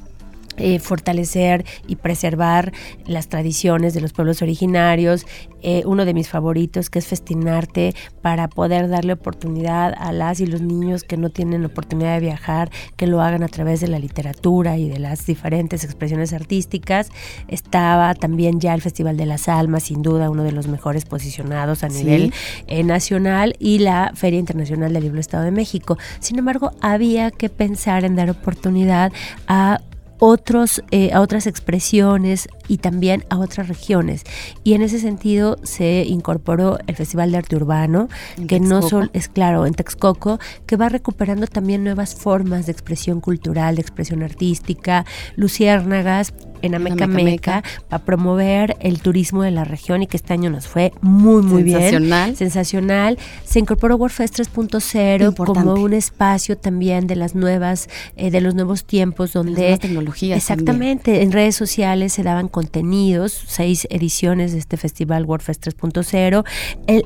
[0.58, 2.72] eh, fortalecer y preservar
[3.06, 5.26] las tradiciones de los pueblos originarios.
[5.62, 10.46] Eh, uno de mis favoritos que es Festinarte para poder darle oportunidad a las y
[10.46, 13.98] los niños que no tienen oportunidad de viajar, que lo hagan a través de la
[13.98, 17.10] literatura y de las diferentes expresiones artísticas.
[17.48, 21.84] Estaba también ya el Festival de las Almas, sin duda uno de los mejores posicionados
[21.84, 22.34] a nivel
[22.68, 25.98] eh, nacional y la Feria Internacional del Libro Estado de México.
[26.20, 29.12] Sin embargo, había que pensar en dar oportunidad
[29.48, 29.80] a
[30.26, 34.24] otros, eh, a otras expresiones y también a otras regiones.
[34.64, 38.08] Y en ese sentido se incorporó el Festival de Arte Urbano,
[38.48, 43.20] que no solo es claro, en Texcoco, que va recuperando también nuevas formas de expresión
[43.20, 45.06] cultural, de expresión artística,
[45.36, 50.50] luciérnagas, en Ameca Meca para promover el turismo de la región y que este año
[50.50, 52.36] nos fue muy, muy bien.
[52.36, 53.20] Sensacional.
[53.46, 58.86] Se incorporó WordFest 3.0 como un espacio también de las nuevas, eh, de los nuevos
[58.86, 59.70] tiempos donde...
[59.70, 60.38] Las tecnologías.
[60.38, 61.22] Exactamente.
[61.22, 66.44] En redes sociales se daban contenidos, seis ediciones de este festival WordFest 3.0.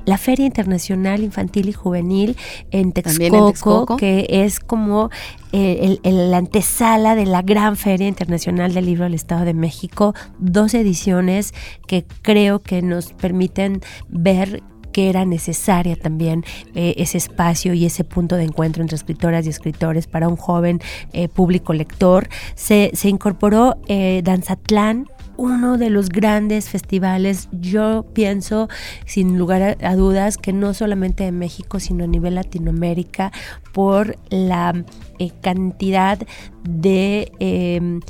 [0.06, 2.38] La Feria Internacional Infantil y Juvenil
[2.72, 5.10] en Texcoco, que es como
[5.52, 10.74] eh, la antesala de la gran Feria Internacional del Libro del Estado de México, dos
[10.74, 11.54] ediciones
[11.88, 18.04] que creo que nos permiten ver que era necesaria también eh, ese espacio y ese
[18.04, 20.82] punto de encuentro entre escritoras y escritores para un joven
[21.14, 22.30] eh, público lector.
[22.56, 23.76] Se, se incorporó
[24.24, 28.68] Danzatlán, uno de los grandes festivales, yo pienso
[29.06, 33.32] sin lugar a, dudas que no solamente en México, sino a nivel Latinoamérica,
[33.72, 34.84] por la
[35.20, 36.20] eh, cantidad
[36.64, 38.02] de em,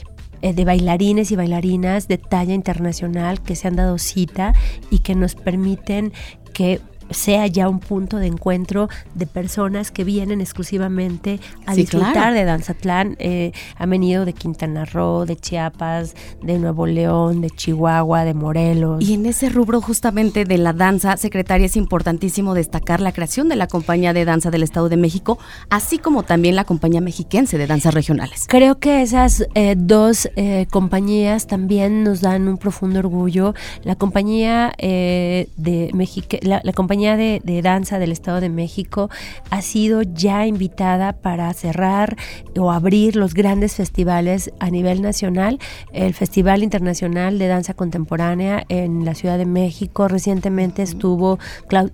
[0.41, 4.53] eh, de bailarines y bailarinas de talla internacional que se han dado cita
[4.91, 6.13] y que nos permiten
[6.53, 6.79] que
[7.09, 13.15] sea ya un punto de encuentro de personas que vienen exclusivamente a disfrutar de Danzatlán.
[13.19, 19.03] Eh, han venido de Quintana Roo, de Chiapas, de Nuevo León, de Chihuahua, de Morelos.
[19.03, 23.55] Y en ese rubro justamente de la danza, secretaria, es importantísimo destacar la creación de
[23.55, 25.37] la compañía de danza del Estado de México,
[25.69, 28.45] así como también la compañía mexiquense de danzas regionales.
[28.47, 33.53] Creo que esas eh, dos eh, compañías también nos dan un profundo orgullo.
[33.83, 39.09] La compañía de México, la compañía de, Danza del Estado de México
[39.51, 42.17] ha sido ya invitada para cerrar
[42.57, 45.59] o abrir los grandes festivales a nivel nacional.
[45.93, 51.37] El Festival Internacional de Danza Contemporánea en la Ciudad de México recientemente estuvo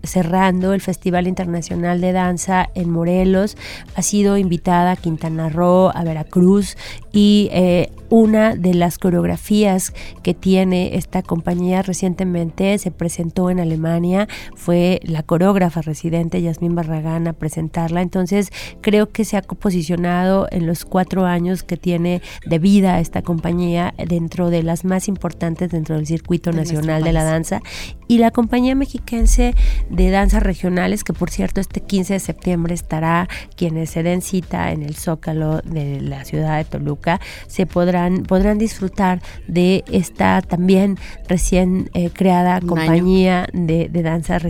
[0.03, 3.57] cerrando el Festival Internacional de Danza en Morelos.
[3.95, 6.77] Ha sido invitada a Quintana Roo, a Veracruz
[7.11, 14.27] y eh, una de las coreografías que tiene esta compañía recientemente se presentó en Alemania,
[14.55, 18.51] fue la coreógrafa residente Yasmín Barragán a presentarla, entonces
[18.81, 23.93] creo que se ha posicionado en los cuatro años que tiene de vida esta compañía
[24.07, 27.61] dentro de las más importantes dentro del circuito nacional de la danza.
[28.07, 29.55] Y la compañía mexiquense
[29.89, 34.71] de danzas regionales, que por cierto este 15 de septiembre estará, quienes se den cita
[34.71, 40.97] en el Zócalo de la ciudad de Toluca, se podrán, podrán disfrutar de esta también
[41.27, 44.43] recién eh, creada compañía de, de danzas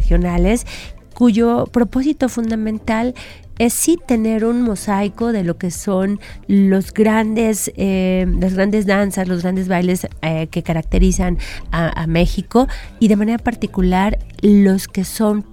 [1.14, 3.14] cuyo propósito fundamental
[3.60, 9.28] es sí tener un mosaico de lo que son los grandes, eh, las grandes danzas,
[9.28, 11.38] los grandes bailes eh, que caracterizan
[11.72, 12.68] a, México
[13.00, 15.46] y de manera particular los que son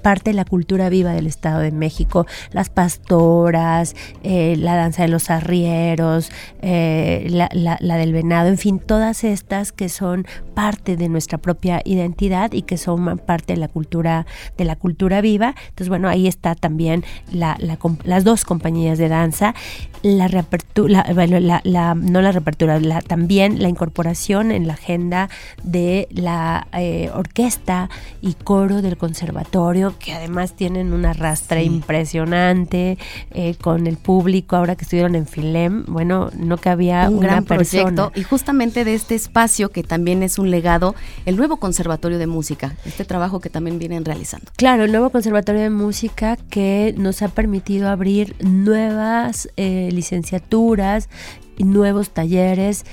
[0.00, 5.08] parte de la cultura viva del Estado de México, las pastoras, eh, la danza de
[5.08, 6.30] los arrieros,
[6.62, 12.52] eh, la, del venado, en fin, todas estas que son parte de nuestra propia identidad
[12.52, 15.54] y que son parte de la cultura, de la cultura viva.
[15.68, 19.54] Entonces, bueno, ahí está también las dos compañías de danza,
[20.02, 25.28] la reapertura, no la reapertura, también la incorporación en la agenda
[25.62, 27.88] de la eh, orquesta
[28.20, 32.98] y coro del conservatorio que además tienen una rastra impresionante
[33.30, 37.44] eh, con el público, ahora que estuvieron en Filem, bueno, no cabía un una gran
[37.44, 37.82] persona.
[37.82, 40.94] proyecto y justamente de este espacio que también es un legado,
[41.26, 44.52] el nuevo Conservatorio de Música, este trabajo que también vienen realizando.
[44.56, 51.08] Claro, el nuevo Conservatorio de Música que nos ha permitido abrir nuevas eh, licenciaturas
[51.56, 52.84] y nuevos talleres.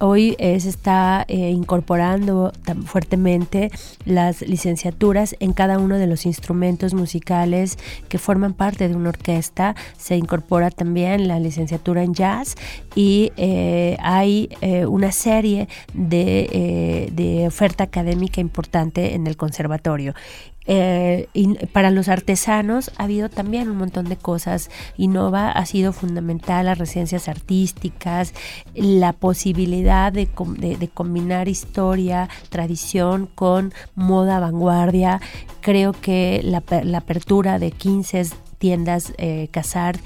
[0.00, 3.72] Hoy se está eh, incorporando tan fuertemente
[4.04, 9.74] las licenciaturas en cada uno de los instrumentos musicales que forman parte de una orquesta.
[9.96, 12.54] Se incorpora también la licenciatura en jazz
[12.94, 20.14] y eh, hay eh, una serie de, de oferta académica importante en el conservatorio.
[20.70, 21.28] Eh,
[21.72, 24.70] para los artesanos ha habido también un montón de cosas.
[24.98, 28.34] Innova ha sido fundamental las residencias artísticas,
[28.74, 35.20] la posibilidad de, com- de- de combinar historia, tradición con moda vanguardia.
[35.62, 38.26] Creo que la, la apertura de 15
[38.58, 39.98] tiendas eh, Casar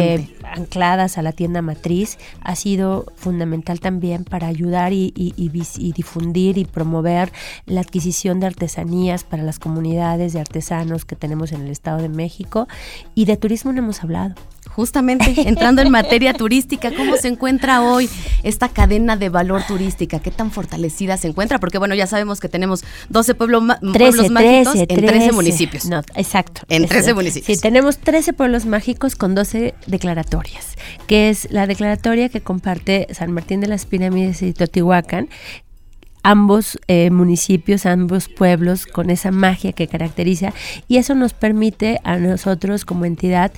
[0.00, 5.50] eh, ancladas a la tienda matriz ha sido fundamental también para ayudar y, y- y
[5.78, 7.32] y difundir y promover
[7.66, 12.08] la adquisición de artesanías para las comunidades de artesanos que tenemos en el Estado de
[12.08, 12.66] México
[13.14, 14.34] y de turismo no hemos hablado.
[14.68, 18.08] Justamente entrando en materia turística, ¿cómo se encuentra hoy
[18.42, 20.20] esta cadena de valor turística?
[20.20, 21.58] ¿Qué tan fortalecida se encuentra?
[21.58, 25.06] Porque bueno, ya sabemos que tenemos 12 pueblo ma- 13, pueblos mágicos 13, en 13
[25.18, 25.32] 13.
[25.32, 25.84] municipios.
[25.86, 26.62] No, exacto.
[26.68, 27.56] En Es- 13 municipios.
[27.58, 33.32] Sí, tenemos 13 pueblos mágicos con 12 declaratorias, que es la declaratoria que comparte San
[33.32, 35.28] Martín de las Pirámides y Teotihuacán,
[36.22, 40.52] ambos eh, municipios, ambos pueblos con esa magia que caracteriza
[40.86, 43.52] y eso nos permite a nosotros como entidad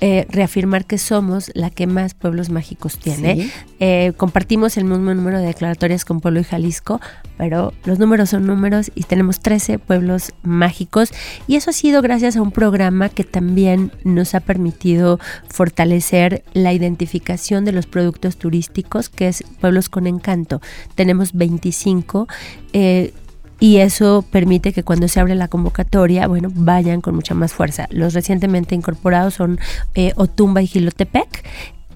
[0.00, 3.36] eh, reafirmar que somos la que más pueblos mágicos tiene.
[3.36, 3.52] Sí.
[3.80, 7.00] Eh, compartimos el mismo número de declaratorias con Pueblo y Jalisco,
[7.36, 11.12] pero los números son números y tenemos 13 pueblos mágicos
[11.46, 16.72] y eso ha sido gracias a un programa que también nos ha permitido fortalecer la
[16.72, 20.60] identificación de los productos turísticos, que es Pueblos con Encanto.
[20.94, 22.26] Tenemos 25.
[22.72, 23.12] eh,
[23.60, 27.86] y eso permite que cuando se abre la convocatoria, bueno, vayan con mucha más fuerza.
[27.90, 29.60] Los recientemente incorporados son
[29.94, 31.44] eh, Otumba y Gilotepec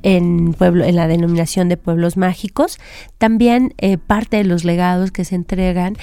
[0.03, 2.79] en, pueblo, en la denominación de pueblos mágicos.
[3.17, 5.97] También eh, parte de los legados que se entregan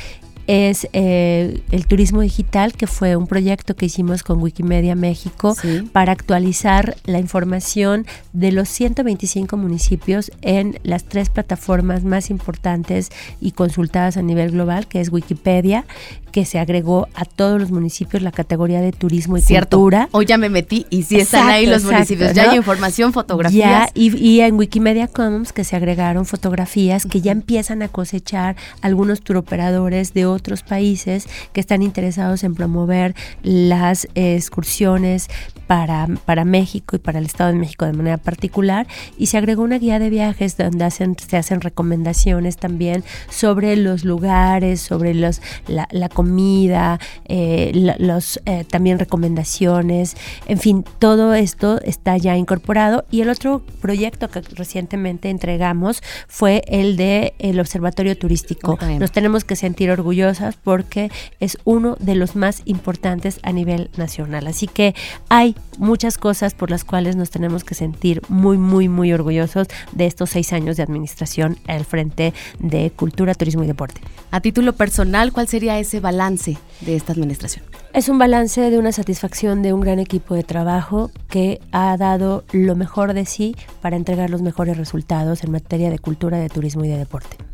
[0.47, 5.83] es eh, el turismo digital, que fue un proyecto que hicimos con Wikimedia México Sí.
[5.91, 13.51] para actualizar la información de los 125 municipios en las tres plataformas más importantes y
[13.51, 15.85] consultadas a nivel global, que es Wikipedia,
[16.31, 19.77] que se agregó a todos los municipios la categoría de turismo y Cierto.
[19.77, 20.07] cultura.
[20.11, 22.33] Hoy ya me metí y sí están Exacto, ahí los exacto, municipios.
[22.33, 22.51] Ya ¿no?
[22.51, 23.87] hay información, fotografías.
[23.87, 28.55] Ya, y, y en Wikimedia Commons que se agregaron fotografías que ya empiezan a cosechar
[28.81, 35.27] algunos turoperadores de otros países que están interesados en promover las eh, excursiones
[35.67, 38.87] para, para México y para el Estado de México de manera particular.
[39.17, 44.03] Y se agregó una guía de viajes donde hacen, se hacen recomendaciones también sobre los
[44.03, 50.17] lugares, sobre los, la, la comida, eh, los, eh, también recomendaciones.
[50.45, 53.05] En fin, todo esto está ya incorporado.
[53.09, 58.77] Y el otro proyecto que recientemente entregamos fue el de el Observatorio Turístico.
[58.99, 59.89] Nos tenemos que sentir
[60.21, 64.47] orgullosas porque es uno de los más importantes a nivel nacional.
[64.47, 64.95] Así que
[65.29, 70.05] hay muchas cosas por las cuales nos tenemos que sentir muy, muy, muy orgullosos de
[70.05, 74.01] estos seis años de administración al frente de Cultura, Turismo y Deporte.
[74.31, 77.65] A título personal, ¿cuál sería ese balance de esta administración?
[77.93, 82.45] Es un balance de una satisfacción de un gran equipo de trabajo que ha dado
[82.53, 86.85] lo mejor de sí para entregar los mejores resultados en materia de cultura, de turismo
[86.85, 87.50] y de deporte.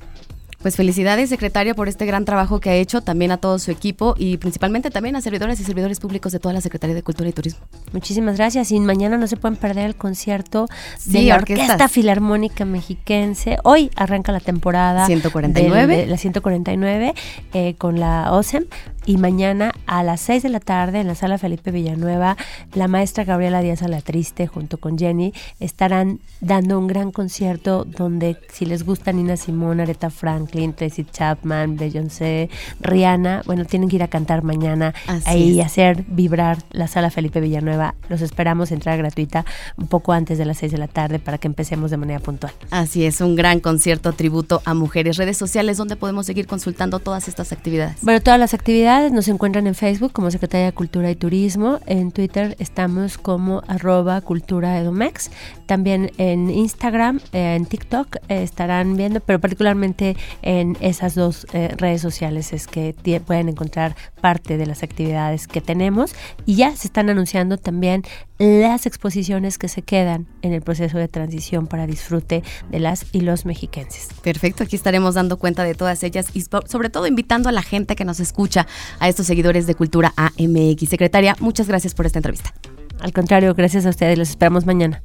[0.62, 4.16] Pues felicidades, secretaria, por este gran trabajo que ha hecho, también a todo su equipo
[4.18, 7.34] y principalmente también a servidores y servidores públicos de toda la Secretaría de Cultura y
[7.34, 7.60] Turismo.
[7.94, 10.66] Muchísimas gracias y mañana no se pueden perder el concierto
[11.06, 11.36] de la.
[11.64, 13.58] Orquesta Filarmónica Mexiquense.
[13.64, 15.88] Hoy arranca la temporada 149.
[15.96, 17.14] del- de la 149
[17.54, 18.66] eh, con la OSEM
[19.08, 22.36] y mañana a las 6 de la tarde en la sala Felipe Villanueva
[22.74, 28.66] la maestra Gabriela Díaz Alatriste junto con Jenny estarán dando un gran concierto donde si
[28.66, 32.50] les gusta Nina Simone, Aretha Franklin, Tracy Chapman, Beyoncé,
[32.82, 37.10] Rihanna, bueno, tienen que ir a cantar mañana Así ahí y hacer vibrar la sala
[37.10, 37.96] Felipe Villanueva.
[38.10, 39.46] Los esperamos entrada gratuita
[39.78, 42.52] un poco antes de las 6 de la tarde para que empecemos de manera puntual.
[42.72, 45.16] Así es, un gran concierto tributo a mujeres.
[45.16, 47.96] Redes sociales donde podemos seguir consultando todas estas actividades.
[48.02, 52.12] Bueno, todas las actividades nos encuentran en Facebook como Secretaría de Cultura y Turismo, en
[52.12, 55.30] Twitter estamos como arroba cultura edomex,
[55.68, 61.70] también en Instagram, eh, en TikTok eh, estarán viendo, pero particularmente en esas dos eh,
[61.78, 66.88] redes sociales es que pueden encontrar parte de las actividades que tenemos y ya se
[66.88, 68.04] están anunciando también
[68.40, 73.22] las exposiciones que se quedan en el proceso de transición para disfrute de las y
[73.22, 74.10] los mexiquenses.
[74.22, 77.96] Perfecto, aquí estaremos dando cuenta de todas ellas y sobre todo invitando a la gente
[77.96, 78.68] que nos escucha,
[79.00, 80.90] a estos seguidores de Cultura AMX.
[80.90, 82.54] Secretaria, muchas gracias por esta entrevista.
[83.00, 85.02] Al contrario, gracias a ustedes, los esperamos mañana.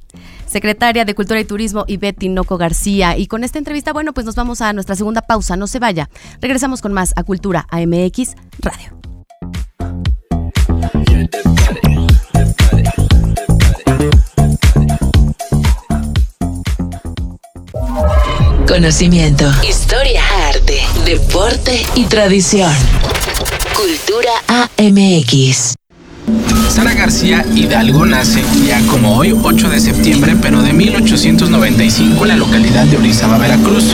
[0.46, 3.16] Secretaria de Cultura y Turismo, Ivette Tinoco García.
[3.16, 6.08] Y con esta entrevista, bueno, pues nos vamos a nuestra segunda pausa, no se vaya.
[6.40, 9.02] Regresamos con más a Cultura AMX Radio.
[18.66, 22.72] Conocimiento, historia, arte, deporte y tradición.
[23.74, 25.74] Cultura AMX.
[26.68, 32.36] Sara García Hidalgo nace día como hoy, 8 de septiembre, pero de 1895 en la
[32.36, 33.84] localidad de Orizaba, Veracruz.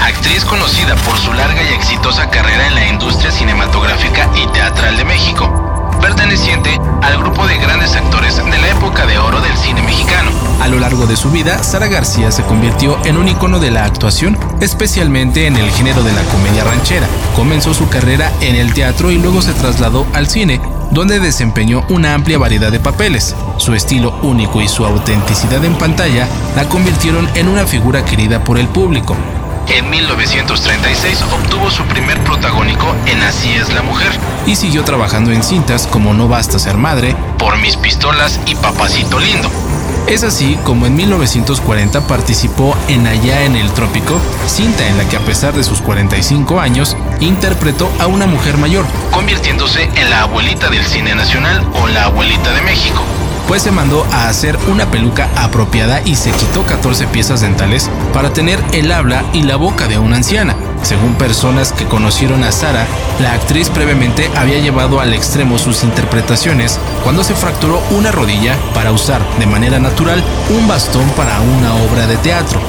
[0.00, 5.04] Actriz conocida por su larga y exitosa carrera en la industria cinematográfica y teatral de
[5.04, 9.41] México perteneciente al grupo de grandes actores de la época de oro.
[10.62, 13.84] A lo largo de su vida, Sara García se convirtió en un icono de la
[13.84, 17.08] actuación, especialmente en el género de la comedia ranchera.
[17.34, 20.60] Comenzó su carrera en el teatro y luego se trasladó al cine,
[20.92, 23.34] donde desempeñó una amplia variedad de papeles.
[23.56, 28.56] Su estilo único y su autenticidad en pantalla la convirtieron en una figura querida por
[28.56, 29.16] el público.
[29.66, 34.12] En 1936 obtuvo su primer protagónico en Así es la mujer
[34.46, 39.18] y siguió trabajando en cintas como No basta ser madre, Por mis pistolas y Papacito
[39.18, 39.50] lindo.
[40.08, 45.16] Es así como en 1940 participó en Allá en el Trópico, cinta en la que
[45.16, 50.68] a pesar de sus 45 años, interpretó a una mujer mayor, convirtiéndose en la abuelita
[50.70, 53.02] del cine nacional o la abuelita de México
[53.48, 58.32] pues se mandó a hacer una peluca apropiada y se quitó 14 piezas dentales para
[58.32, 60.56] tener el habla y la boca de una anciana.
[60.82, 62.86] Según personas que conocieron a Sara,
[63.20, 68.92] la actriz previamente había llevado al extremo sus interpretaciones cuando se fracturó una rodilla para
[68.92, 72.60] usar de manera natural un bastón para una obra de teatro.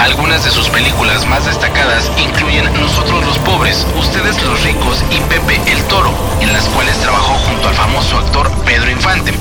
[0.00, 5.60] Algunas de sus películas más destacadas incluyen Nosotros los pobres, Ustedes los ricos y Pepe
[5.70, 6.10] el Toro,
[6.40, 9.32] en las cuales trabajó junto al famoso actor Pedro Infante.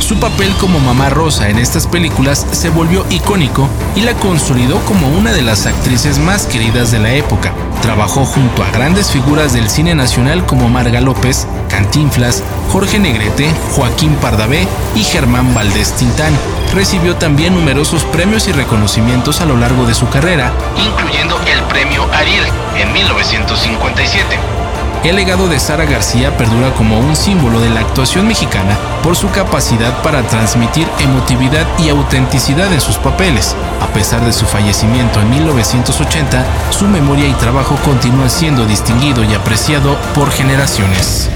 [0.00, 5.08] Su papel como mamá Rosa en estas películas se volvió icónico y la consolidó como
[5.08, 7.52] una de las actrices más queridas de la época.
[7.82, 12.42] Trabajó junto a grandes figuras del cine nacional como Marga López, Cantinflas,
[12.72, 16.32] Jorge Negrete, Joaquín Pardavé y Germán Valdés Tintán.
[16.74, 22.06] Recibió también numerosos premios y reconocimientos a lo largo de su carrera, incluyendo el premio
[22.12, 22.44] Ariel
[22.76, 24.65] en 1957.
[25.06, 29.30] El legado de Sara García perdura como un símbolo de la actuación mexicana por su
[29.30, 33.54] capacidad para transmitir emotividad y autenticidad en sus papeles.
[33.80, 39.32] A pesar de su fallecimiento en 1980, su memoria y trabajo continúan siendo distinguido y
[39.32, 41.30] apreciado por generaciones.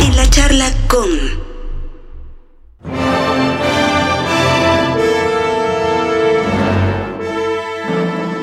[0.00, 1.39] En la charla con...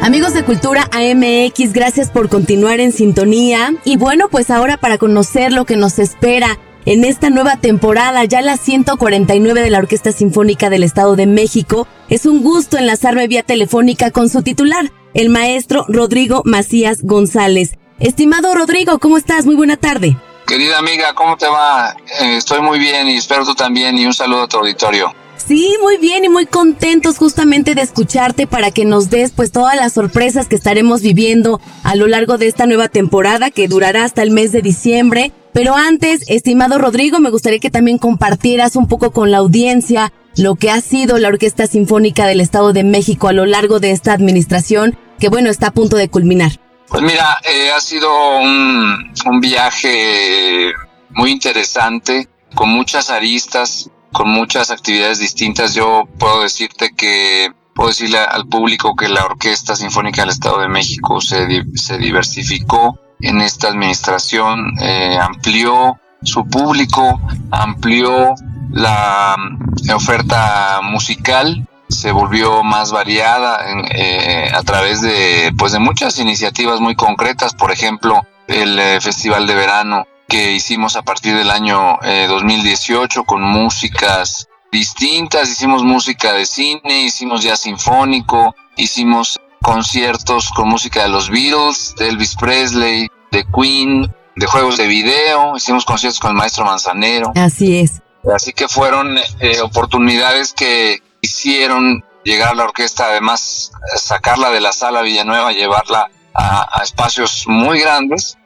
[0.08, 3.74] Amigos de Cultura AMX, gracias por continuar en sintonía.
[3.84, 8.42] Y bueno, pues ahora para conocer lo que nos espera en esta nueva temporada, ya
[8.42, 13.44] la 149 de la Orquesta Sinfónica del Estado de México, es un gusto enlazarme vía
[13.44, 17.74] telefónica con su titular, el maestro Rodrigo Macías González.
[18.00, 19.46] Estimado Rodrigo, ¿cómo estás?
[19.46, 20.16] Muy buena tarde.
[20.48, 21.98] Querida amiga, ¿cómo te va?
[22.22, 25.14] Eh, estoy muy bien y espero tú también y un saludo a tu auditorio.
[25.38, 29.76] Sí, muy bien y muy contentos justamente de escucharte para que nos des pues todas
[29.76, 34.24] las sorpresas que estaremos viviendo a lo largo de esta nueva temporada que durará hasta
[34.24, 35.32] el mes de diciembre.
[35.54, 40.56] Pero antes, estimado Rodrigo, me gustaría que también compartieras un poco con la audiencia lo
[40.56, 44.14] que ha sido la Orquesta Sinfónica del Estado de México a lo largo de esta
[44.14, 46.52] administración, que bueno, está a punto de culminar.
[46.90, 48.10] Pues mira, eh, ha sido
[48.40, 50.74] un, un viaje
[51.10, 55.74] muy interesante, con muchas aristas, con muchas actividades distintas.
[55.74, 60.68] Yo puedo decirte que puedo decirle al público que la Orquesta Sinfónica del Estado de
[60.68, 68.34] México se, se diversificó en esta administración, eh, amplió su público, amplió
[68.72, 73.60] la mm, oferta musical, se volvió más variada
[73.92, 79.48] eh, a través de pues de muchas iniciativas muy concretas, por ejemplo el eh, Festival
[79.48, 86.34] de Verano que hicimos a partir del año 2018 eh, con músicas distintas, hicimos música
[86.34, 93.08] de cine, hicimos jazz sinfónico, hicimos conciertos con música de los Beatles, de Elvis Presley,
[93.32, 97.32] de Queen, de juegos de video, hicimos conciertos con el maestro Manzanero.
[97.36, 98.02] Así es.
[98.34, 104.74] Así que fueron eh, oportunidades que hicieron llegar a la orquesta, además sacarla de la
[104.74, 108.38] sala Villanueva, llevarla a, espacios muy grandes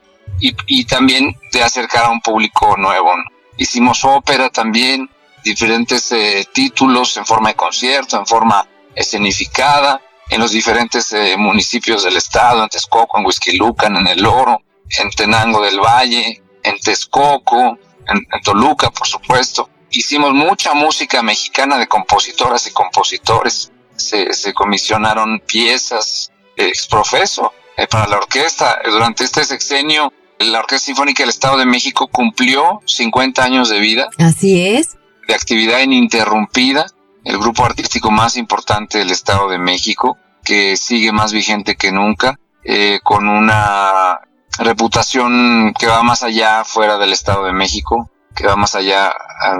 [0.41, 3.11] y, también de acercar a un público nuevo.
[3.57, 5.09] Hicimos ópera también,
[5.43, 12.03] diferentes eh, títulos en forma de concierto, en forma escenificada, en los diferentes eh, municipios
[12.03, 14.61] del estado, en Texcoco, en Huizquilucan, en El Oro,
[14.99, 17.77] en Tenango del Valle, en Texcoco,
[18.07, 19.69] en, Toluca, por supuesto.
[19.91, 23.71] Hicimos mucha música mexicana de compositoras y compositores.
[23.95, 28.79] Se, comisionaron piezas exprofeso eh, para la orquesta.
[28.85, 30.11] Durante este sexenio,
[30.43, 34.09] la Orquesta Sinfónica del Estado de México cumplió 50 años de vida.
[34.17, 34.97] Así es.
[35.27, 36.85] De actividad ininterrumpida.
[37.23, 42.39] El grupo artístico más importante del Estado de México, que sigue más vigente que nunca,
[42.63, 44.21] eh, con una
[44.57, 49.13] reputación que va más allá fuera del Estado de México, que va más allá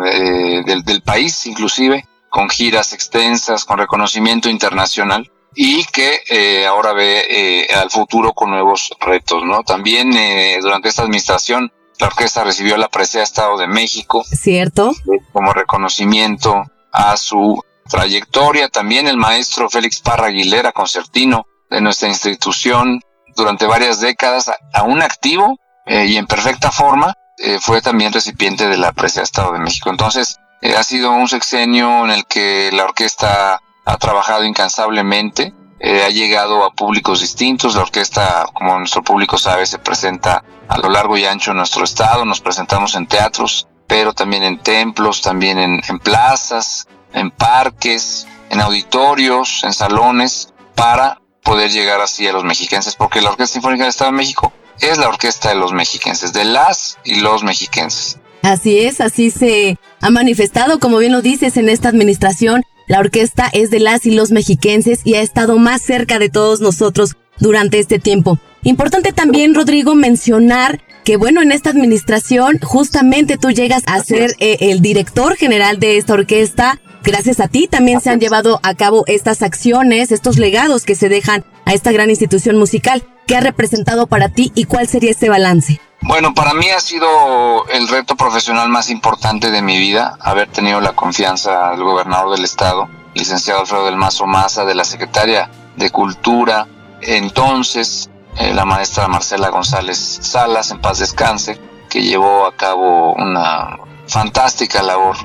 [0.06, 7.26] eh, del, país inclusive, con giras extensas, con reconocimiento internacional y que eh, ahora ve
[7.30, 9.64] eh, al futuro con nuevos retos, ¿no?
[9.64, 10.12] También
[10.62, 14.24] durante esta administración la orquesta recibió la presea Estado de México.
[14.24, 14.92] Cierto.
[15.32, 18.70] Como reconocimiento a su trayectoria.
[18.70, 23.02] También el maestro Félix Parra Aguilera, concertino de nuestra institución,
[23.36, 28.78] durante varias décadas, aún activo eh, y en perfecta forma, eh, fue también recipiente de
[28.78, 29.90] la Presea Estado de México.
[29.90, 33.62] Entonces, eh, ha sido un sexenio en el que la orquesta
[33.92, 37.76] ha trabajado incansablemente, ha llegado a públicos distintos.
[37.76, 41.84] La orquesta, como nuestro público sabe, se presenta a lo largo y ancho de nuestro
[41.84, 42.24] estado.
[42.24, 48.62] Nos presentamos en teatros, pero también en templos, también en, en plazas, en parques, en
[48.62, 53.90] auditorios, en salones, para poder llegar así a los mexiquenses, porque la Orquesta Sinfónica del
[53.90, 58.20] Estado de México es la orquesta de los mexiquenses, de las y los mexiquenses.
[58.44, 62.64] Así es, así se ha manifestado, como bien lo dices, en esta administración.
[62.88, 66.62] La orquesta es de las y los mexiquenses y ha estado más cerca de todos
[66.62, 68.40] nosotros durante este tiempo.
[68.64, 74.58] Importante también, Rodrigo, mencionar que bueno, en esta administración justamente tú llegas a ser eh,
[74.60, 79.06] el director general de esta orquesta Gracias a ti también se han llevado a cabo
[79.08, 83.04] estas acciones, estos legados que se dejan a esta gran institución musical.
[83.26, 85.82] ¿Qué ha representado para ti y cuál sería este balance?
[86.04, 90.82] Bueno, para mí ha sido el reto profesional más importante de mi vida, haber tenido
[90.82, 95.92] la confianza del gobernador del estado, licenciado Alfredo del Mazo Maza, de la secretaria de
[95.92, 96.68] Cultura,
[97.02, 103.78] entonces eh, la maestra Marcela González Salas, en paz descanse, que llevó a cabo una
[104.08, 105.18] fantástica labor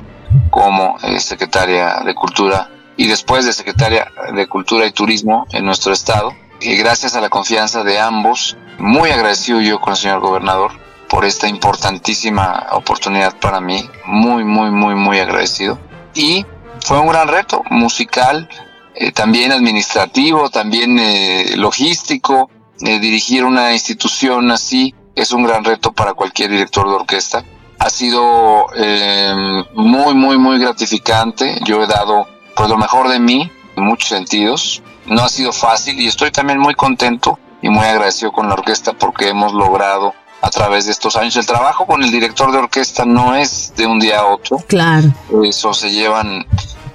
[0.51, 5.91] como eh, secretaria de Cultura y después de secretaria de Cultura y Turismo en nuestro
[5.91, 6.33] estado.
[6.59, 10.71] Y gracias a la confianza de ambos, muy agradecido yo con el señor gobernador
[11.07, 15.79] por esta importantísima oportunidad para mí, muy, muy, muy, muy agradecido.
[16.13, 16.45] Y
[16.81, 18.49] fue un gran reto musical,
[18.95, 22.49] eh, también administrativo, también eh, logístico.
[22.79, 27.43] dirigir una institución así es un gran reto para cualquier director de orquesta
[27.79, 31.59] ha sido eh, muy, muy, muy gratificante.
[31.63, 34.81] Yo he dado pues lo mejor de mí en muchos sentidos.
[35.07, 38.93] No ha sido fácil y estoy también muy contento y muy agradecido con la orquesta
[38.93, 41.35] porque hemos logrado a través de estos años.
[41.35, 44.57] El trabajo con el director de orquesta no es de un día a otro.
[44.67, 45.07] Claro.
[45.43, 46.45] Eso se llevan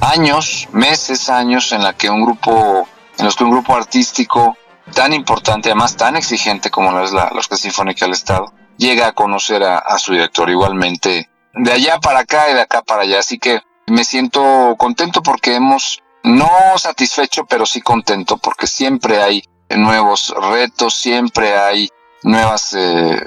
[0.00, 2.86] años, meses, años en la que un grupo,
[3.18, 4.56] en los que un grupo artístico
[4.94, 9.08] tan importante, además tan exigente como lo es la, la Orquesta Sinfónica del Estado, llega
[9.08, 13.20] a conocer a, su director igualmente de allá para acá y de acá para allá.
[13.20, 19.42] Así que me siento contento porque hemos, no satisfecho, pero sí contento porque siempre hay
[19.70, 21.88] nuevos retos, siempre hay
[22.22, 23.20] nuevas, eh,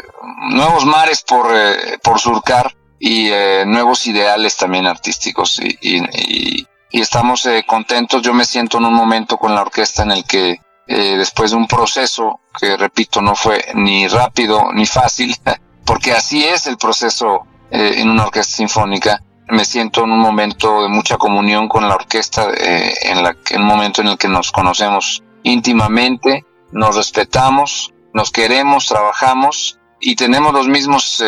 [0.51, 7.01] nuevos mares por, eh, por surcar y eh, nuevos ideales también artísticos y, y, y
[7.01, 8.21] estamos contentos.
[8.21, 11.57] Yo me siento en un momento con la orquesta en el que eh, después de
[11.57, 15.35] un proceso que, repito, no fue ni rápido ni fácil,
[15.85, 19.21] porque así es el proceso eh, en una orquesta sinfónica.
[19.47, 23.61] Me siento en un momento de mucha comunión con la orquesta, eh, en, la, en
[23.61, 30.53] un momento en el que nos conocemos íntimamente, nos respetamos, nos queremos, trabajamos y tenemos
[30.53, 31.23] los mismos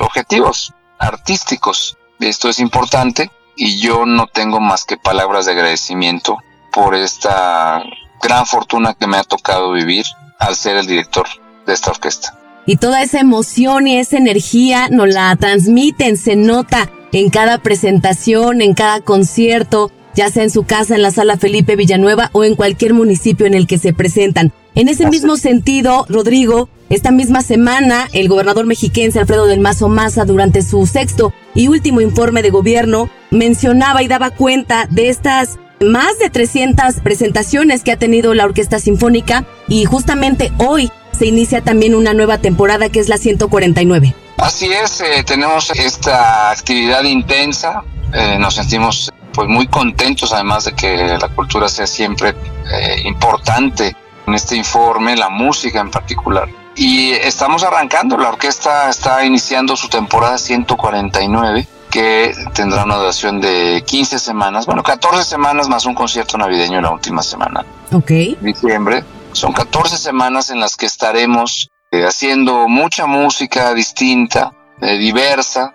[0.00, 1.98] objetivos artísticos.
[2.20, 6.38] Esto es importante y yo no tengo más que palabras de agradecimiento
[6.72, 7.82] por esta
[8.22, 10.06] gran fortuna que me ha tocado vivir
[10.38, 11.26] al ser el director
[11.66, 12.38] de esta orquesta.
[12.64, 18.62] Y toda esa emoción y esa energía nos la transmiten, se nota en cada presentación,
[18.62, 22.54] en cada concierto, ya sea en su casa, en la sala Felipe Villanueva o en
[22.54, 24.52] cualquier municipio en el que se presentan.
[24.74, 30.24] En ese mismo sentido, Rodrigo, esta misma semana, el gobernador mexiquense Alfredo del Mazo Maza,
[30.24, 36.18] durante su sexto y último informe de gobierno, mencionaba y daba cuenta de estas más
[36.18, 41.94] de 300 presentaciones que ha tenido la Orquesta Sinfónica y justamente hoy se inicia también
[41.94, 44.14] una nueva temporada que es la 149.
[44.38, 50.72] Así es, eh, tenemos esta actividad intensa, eh, nos sentimos pues muy contentos además de
[50.72, 52.34] que la cultura sea siempre
[52.70, 56.48] eh, importante en este informe, la música en particular.
[56.74, 63.84] Y estamos arrancando, la orquesta está iniciando su temporada 149 que tendrá una duración de
[63.86, 67.66] 15 semanas, bueno, 14 semanas más un concierto navideño en la última semana.
[67.92, 68.10] Ok.
[68.40, 69.04] Diciembre.
[69.32, 75.74] Son 14 semanas en las que estaremos eh, haciendo mucha música distinta, eh, diversa.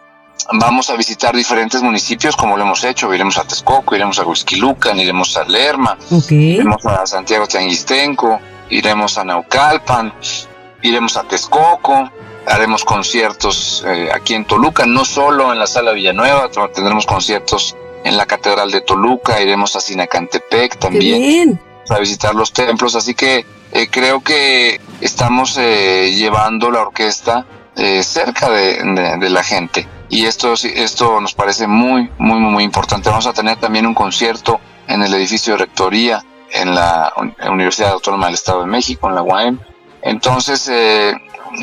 [0.54, 3.14] Vamos a visitar diferentes municipios como lo hemos hecho.
[3.14, 5.96] Iremos a Texcoco, iremos a Huizquilucan, iremos a Lerma,
[6.30, 8.40] iremos a Santiago Tianguistenco,
[8.70, 10.12] iremos a Naucalpan,
[10.82, 12.10] iremos a Texcoco,
[12.48, 18.18] haremos conciertos eh, aquí en Toluca, no solo en la Sala Villanueva, tendremos conciertos en
[18.18, 21.60] la Catedral de Toluca, iremos a Sinacantepec también
[21.90, 27.46] a visitar los templos, así que eh, creo que estamos eh, llevando la orquesta
[28.02, 33.08] cerca de, la gente y esto, esto nos parece muy, muy, muy importante.
[33.08, 37.14] Vamos a tener también un concierto en el edificio de rectoría en la
[37.52, 39.60] Universidad Autónoma del Estado de México, en la UAM.
[40.02, 40.72] Entonces,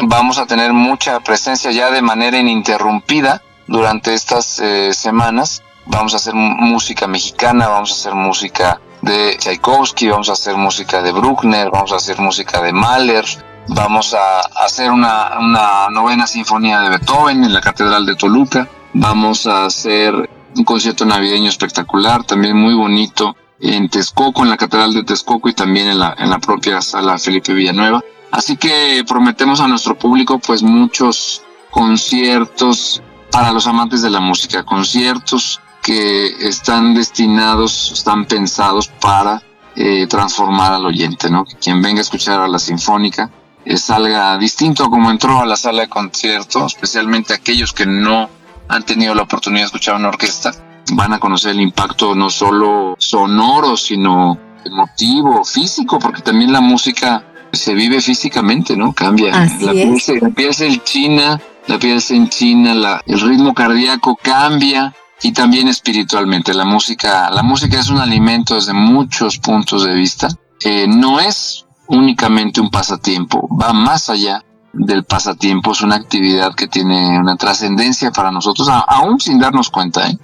[0.03, 5.63] vamos a tener mucha presencia ya de manera ininterrumpida durante estas eh, semanas.
[5.87, 11.03] Vamos a hacer música mexicana, vamos a hacer música de Tchaikovsky, vamos a hacer música
[11.03, 13.25] de Bruckner, vamos a hacer música de Mahler,
[13.69, 19.47] vamos a hacer una, una novena sinfonía de Beethoven en la Catedral de Toluca, vamos
[19.47, 20.15] a hacer
[20.57, 25.55] un concierto navideño espectacular, también muy bonito en Texcoco, en la Catedral de Texcoco y
[25.55, 28.03] también en la, en la propia sala Felipe Villanueva.
[28.31, 34.65] Así que prometemos a nuestro público pues muchos conciertos para los amantes de la música,
[34.65, 39.43] conciertos que están destinados, están pensados para
[39.77, 41.45] eh, transformar al oyente, ¿no?
[41.45, 43.31] Que quien venga a escuchar a la sinfónica
[43.67, 48.31] eh, salga distinto como entró a la sala de concierto, especialmente aquellos que no
[48.67, 50.53] han tenido la oportunidad de escuchar una orquesta,
[50.95, 57.27] van a conocer el impacto no solo sonoro, sino emotivo, físico, porque también la música
[57.53, 58.95] se vive físicamente, ¿no?
[58.95, 59.51] Cambia.
[59.61, 64.17] la, piel se, la piel se enchina, la piel se enchina, la, el ritmo cardíaco
[64.17, 64.95] cambia
[65.25, 66.53] y también espiritualmente.
[66.53, 70.29] La música, la música es un alimento desde muchos puntos de vista.
[70.63, 74.45] Eh, no es únicamente un pasatiempo, va más allá
[74.75, 80.09] del pasatiempo, es una actividad que tiene una trascendencia para nosotros, aún sin darnos cuenta.
[80.09, 80.19] ¿eh?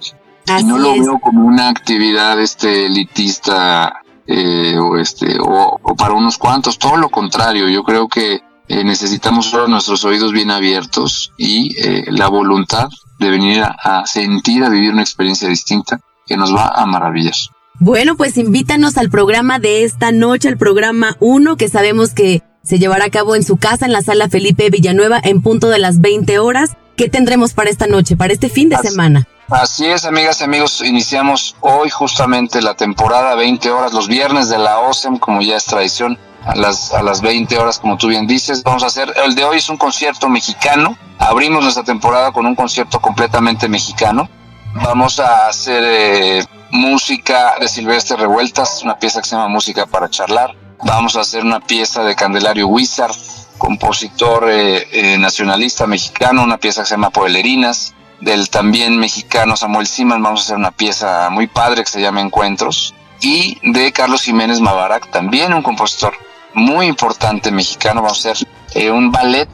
[0.58, 6.38] y no lo veo como una actividad este elitista eh, o este o, para unos
[6.38, 11.76] cuantos todo lo contrario yo creo que eh, necesitamos solo nuestros oídos bien abiertos y
[11.78, 12.88] eh, la voluntad
[13.20, 17.34] de venir a, sentir a vivir una experiencia distinta que nos va a maravillar
[17.78, 22.78] bueno pues invítanos al programa de esta noche al programa 1 que sabemos que se
[22.78, 26.00] llevará a cabo en su casa en la sala Felipe Villanueva en punto de las
[26.00, 29.26] 20 horas ¿Qué tendremos para esta noche, para este fin de semana?
[29.48, 34.58] Así es, amigas y amigos, iniciamos hoy justamente la temporada 20 horas, los viernes de
[34.58, 38.26] la OSEM, como ya es tradición, a las, a las 20 horas, como tú bien
[38.26, 38.62] dices.
[38.62, 42.54] Vamos a hacer, el de hoy es un concierto mexicano, abrimos nuestra temporada con un
[42.54, 44.28] concierto completamente mexicano.
[44.74, 50.08] Vamos a hacer eh, música de Silvestre Revueltas, una pieza que se llama Música para
[50.08, 50.54] charlar.
[50.84, 53.14] Vamos a hacer una pieza de Candelario Wizard,
[53.58, 59.86] compositor eh, eh, nacionalista mexicano, una pieza que se llama Poelerinas del también mexicano Samuel
[59.86, 64.22] Siman, vamos a hacer una pieza muy padre que se llama Encuentros, y de Carlos
[64.22, 66.14] Jiménez Mabarak, también un compositor
[66.54, 69.48] muy importante mexicano, vamos a hacer eh, un ballet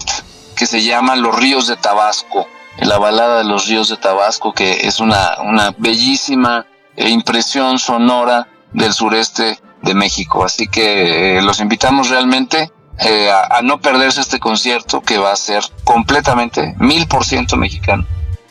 [0.55, 2.47] que se llama Los Ríos de Tabasco,
[2.79, 6.67] la balada de los ríos de Tabasco, que es una, una bellísima
[6.97, 10.45] eh, impresión sonora del sureste de México.
[10.45, 15.37] Así que eh, los invitamos realmente a, a, no perderse este concierto que va a
[15.37, 18.07] ser completamente mil por ciento mexicano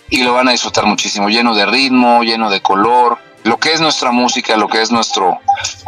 [0.09, 3.79] y lo van a disfrutar muchísimo, lleno de ritmo, lleno de color, lo que es
[3.79, 5.39] nuestra música, lo que es nuestro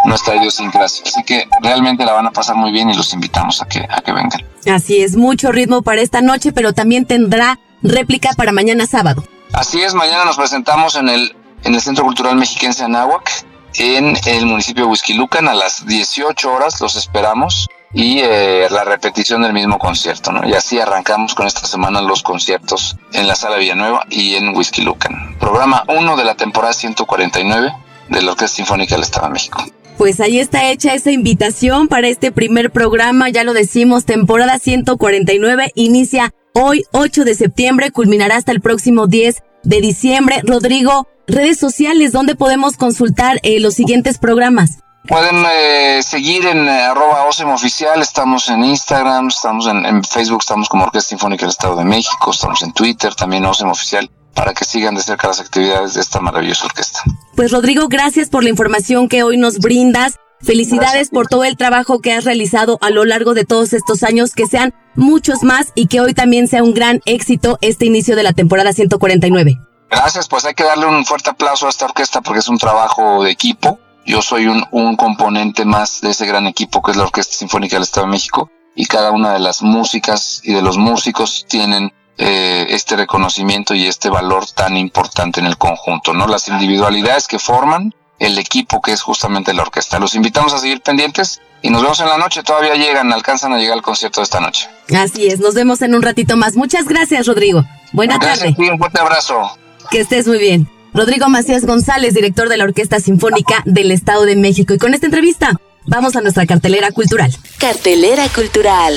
[0.05, 1.03] nuestra idiosincrasia.
[1.05, 4.01] Así que realmente la van a pasar muy bien y los invitamos a que, a
[4.01, 4.45] que vengan.
[4.71, 9.23] Así es, mucho ritmo para esta noche, pero también tendrá réplica para mañana sábado.
[9.53, 13.45] Así es, mañana nos presentamos en el, en el Centro Cultural Mexiquense Anáhuac,
[13.75, 19.41] en el municipio de Huizquilucan, a las 18 horas los esperamos y eh, la repetición
[19.41, 20.47] del mismo concierto, ¿no?
[20.47, 24.81] Y así arrancamos con esta semana los conciertos en la Sala Villanueva y en Whisky
[24.81, 25.35] Lucan.
[25.39, 27.73] programa 1 de la temporada 149
[28.09, 29.63] de la Orquesta Sinfónica del Estado de México.
[29.97, 35.71] Pues ahí está hecha esa invitación para este primer programa, ya lo decimos, temporada 149,
[35.73, 40.41] inicia hoy 8 de septiembre, culminará hasta el próximo 10 de diciembre.
[40.43, 44.79] Rodrigo, redes sociales, ¿dónde podemos consultar eh, los siguientes programas?
[45.07, 50.67] Pueden eh, seguir en eh, arroba OSEM Oficial, estamos en Instagram, estamos en, Facebook, estamos
[50.67, 54.65] como Orquesta Sinfónica del Estado de México, estamos en Twitter, también OSEM Oficial, para que
[54.65, 56.99] sigan de cerca las actividades de esta maravillosa orquesta.
[57.37, 60.15] Pues Rodrigo, gracias por la información que hoy nos brindas.
[60.41, 64.33] Felicidades por todo el trabajo que has realizado a lo largo de todos estos años,
[64.33, 68.23] que sean muchos más y que hoy también sea un gran éxito este inicio de
[68.23, 69.57] la temporada 149.
[69.89, 73.23] Gracias, pues hay que darle un fuerte aplauso a esta orquesta porque es un trabajo
[73.23, 77.03] de equipo yo soy un, un componente más de ese gran equipo que es la
[77.03, 80.77] Orquesta Sinfónica del Estado de México y cada una de las músicas y de los
[80.77, 86.25] músicos tienen eh, este reconocimiento y este valor tan importante en el conjunto, ¿no?
[86.27, 89.99] Las individualidades que forman el equipo que es justamente la orquesta.
[89.99, 92.43] Los invitamos a seguir pendientes y nos vemos en la noche.
[92.43, 94.69] Todavía llegan, alcanzan a llegar al concierto de esta noche.
[94.95, 96.55] Así es, nos vemos en un ratito más.
[96.55, 97.63] Muchas gracias, Rodrigo.
[97.91, 98.55] Buena tarde.
[98.57, 99.51] un fuerte abrazo.
[99.91, 100.76] Que estés muy bien.
[100.93, 104.73] Rodrigo Macías González, director de la Orquesta Sinfónica del Estado de México.
[104.73, 107.35] Y con esta entrevista, vamos a nuestra cartelera cultural.
[107.59, 108.93] Cartelera cultural.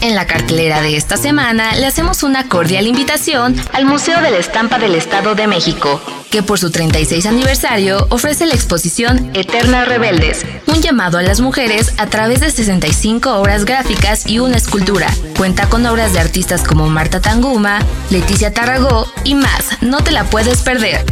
[0.00, 4.38] En la cartelera de esta semana le hacemos una cordial invitación al Museo de la
[4.38, 10.46] Estampa del Estado de México, que por su 36 aniversario ofrece la exposición Eternas Rebeldes,
[10.66, 15.08] un llamado a las mujeres a través de 65 obras gráficas y una escultura.
[15.36, 17.80] Cuenta con obras de artistas como Marta Tanguma,
[18.10, 19.80] Leticia Tarragó y más.
[19.80, 21.04] No te la puedes perder.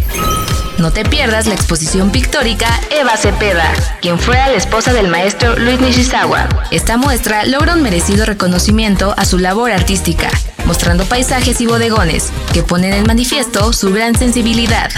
[0.78, 3.72] No te pierdas la exposición pictórica Eva Cepeda,
[4.02, 6.48] quien fue la esposa del maestro Luis Nishizawa.
[6.70, 10.28] Esta muestra logra un merecido reconocimiento a su labor artística,
[10.66, 14.90] mostrando paisajes y bodegones que ponen en manifiesto su gran sensibilidad.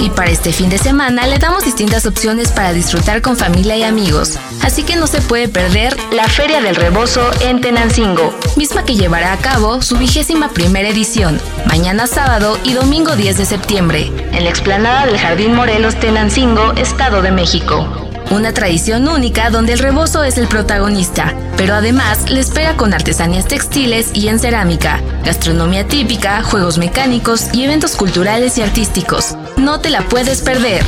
[0.00, 3.82] Y para este fin de semana le damos distintas opciones para disfrutar con familia y
[3.82, 8.96] amigos, así que no se puede perder la Feria del Rebozo en Tenancingo, misma que
[8.96, 14.44] llevará a cabo su vigésima primera edición, mañana sábado y domingo 10 de septiembre, en
[14.44, 18.09] la explanada del Jardín Morelos Tenancingo, Estado de México.
[18.30, 23.48] Una tradición única donde el rebozo es el protagonista, pero además le espera con artesanías
[23.48, 29.34] textiles y en cerámica, gastronomía típica, juegos mecánicos y eventos culturales y artísticos.
[29.56, 30.84] No te la puedes perder.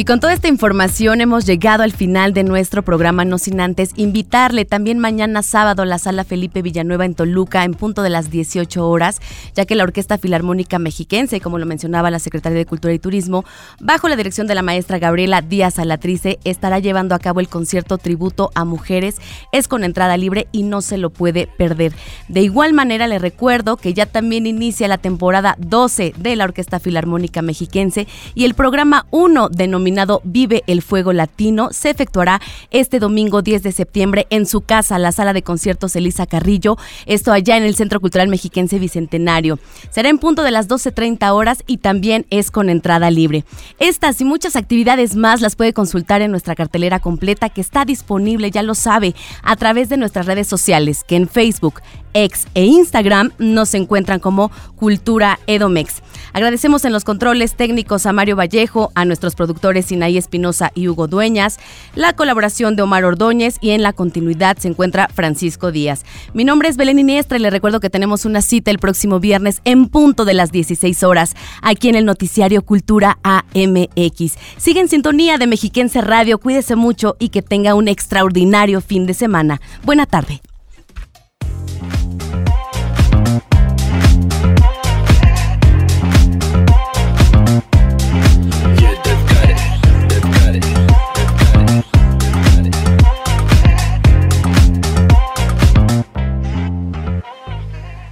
[0.00, 3.90] Y con toda esta información hemos llegado al final de nuestro programa, no sin antes
[3.96, 8.30] invitarle también mañana sábado a la sala Felipe Villanueva en Toluca en punto de las
[8.30, 9.20] 18 horas,
[9.54, 13.44] ya que la Orquesta Filarmónica Mexiquense, como lo mencionaba la Secretaría de Cultura y Turismo,
[13.78, 17.98] bajo la dirección de la maestra Gabriela Díaz Alatrice, estará llevando a cabo el concierto
[17.98, 19.16] tributo a mujeres.
[19.52, 21.92] Es con entrada libre y no se lo puede perder.
[22.26, 26.80] De igual manera le recuerdo que ya también inicia la temporada 12 de la Orquesta
[26.80, 29.89] Filarmónica Mexiquense y el programa 1 denominado
[30.24, 35.12] Vive el Fuego Latino se efectuará este domingo 10 de septiembre en su casa, la
[35.12, 36.76] sala de conciertos Elisa Carrillo,
[37.06, 39.58] esto allá en el Centro Cultural Mexiquense Bicentenario.
[39.90, 43.44] Será en punto de las 12.30 horas y también es con entrada libre.
[43.78, 48.50] Estas y muchas actividades más las puede consultar en nuestra cartelera completa que está disponible,
[48.50, 51.80] ya lo sabe, a través de nuestras redes sociales, que en Facebook,
[52.14, 56.02] X e Instagram nos encuentran como Cultura Edomex.
[56.32, 61.08] Agradecemos en los controles técnicos a Mario Vallejo, a nuestros productores Sinaí Espinosa y Hugo
[61.08, 61.58] Dueñas,
[61.94, 66.04] la colaboración de Omar Ordóñez y en la continuidad se encuentra Francisco Díaz.
[66.34, 69.60] Mi nombre es Belén Iniestra y le recuerdo que tenemos una cita el próximo viernes
[69.64, 74.36] en punto de las 16 horas aquí en el noticiario Cultura AMX.
[74.56, 79.14] Sigue en sintonía de Mexiquense Radio, cuídese mucho y que tenga un extraordinario fin de
[79.14, 79.60] semana.
[79.84, 80.40] Buena tarde.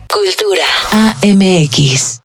[0.08, 2.20] Cultura AMX.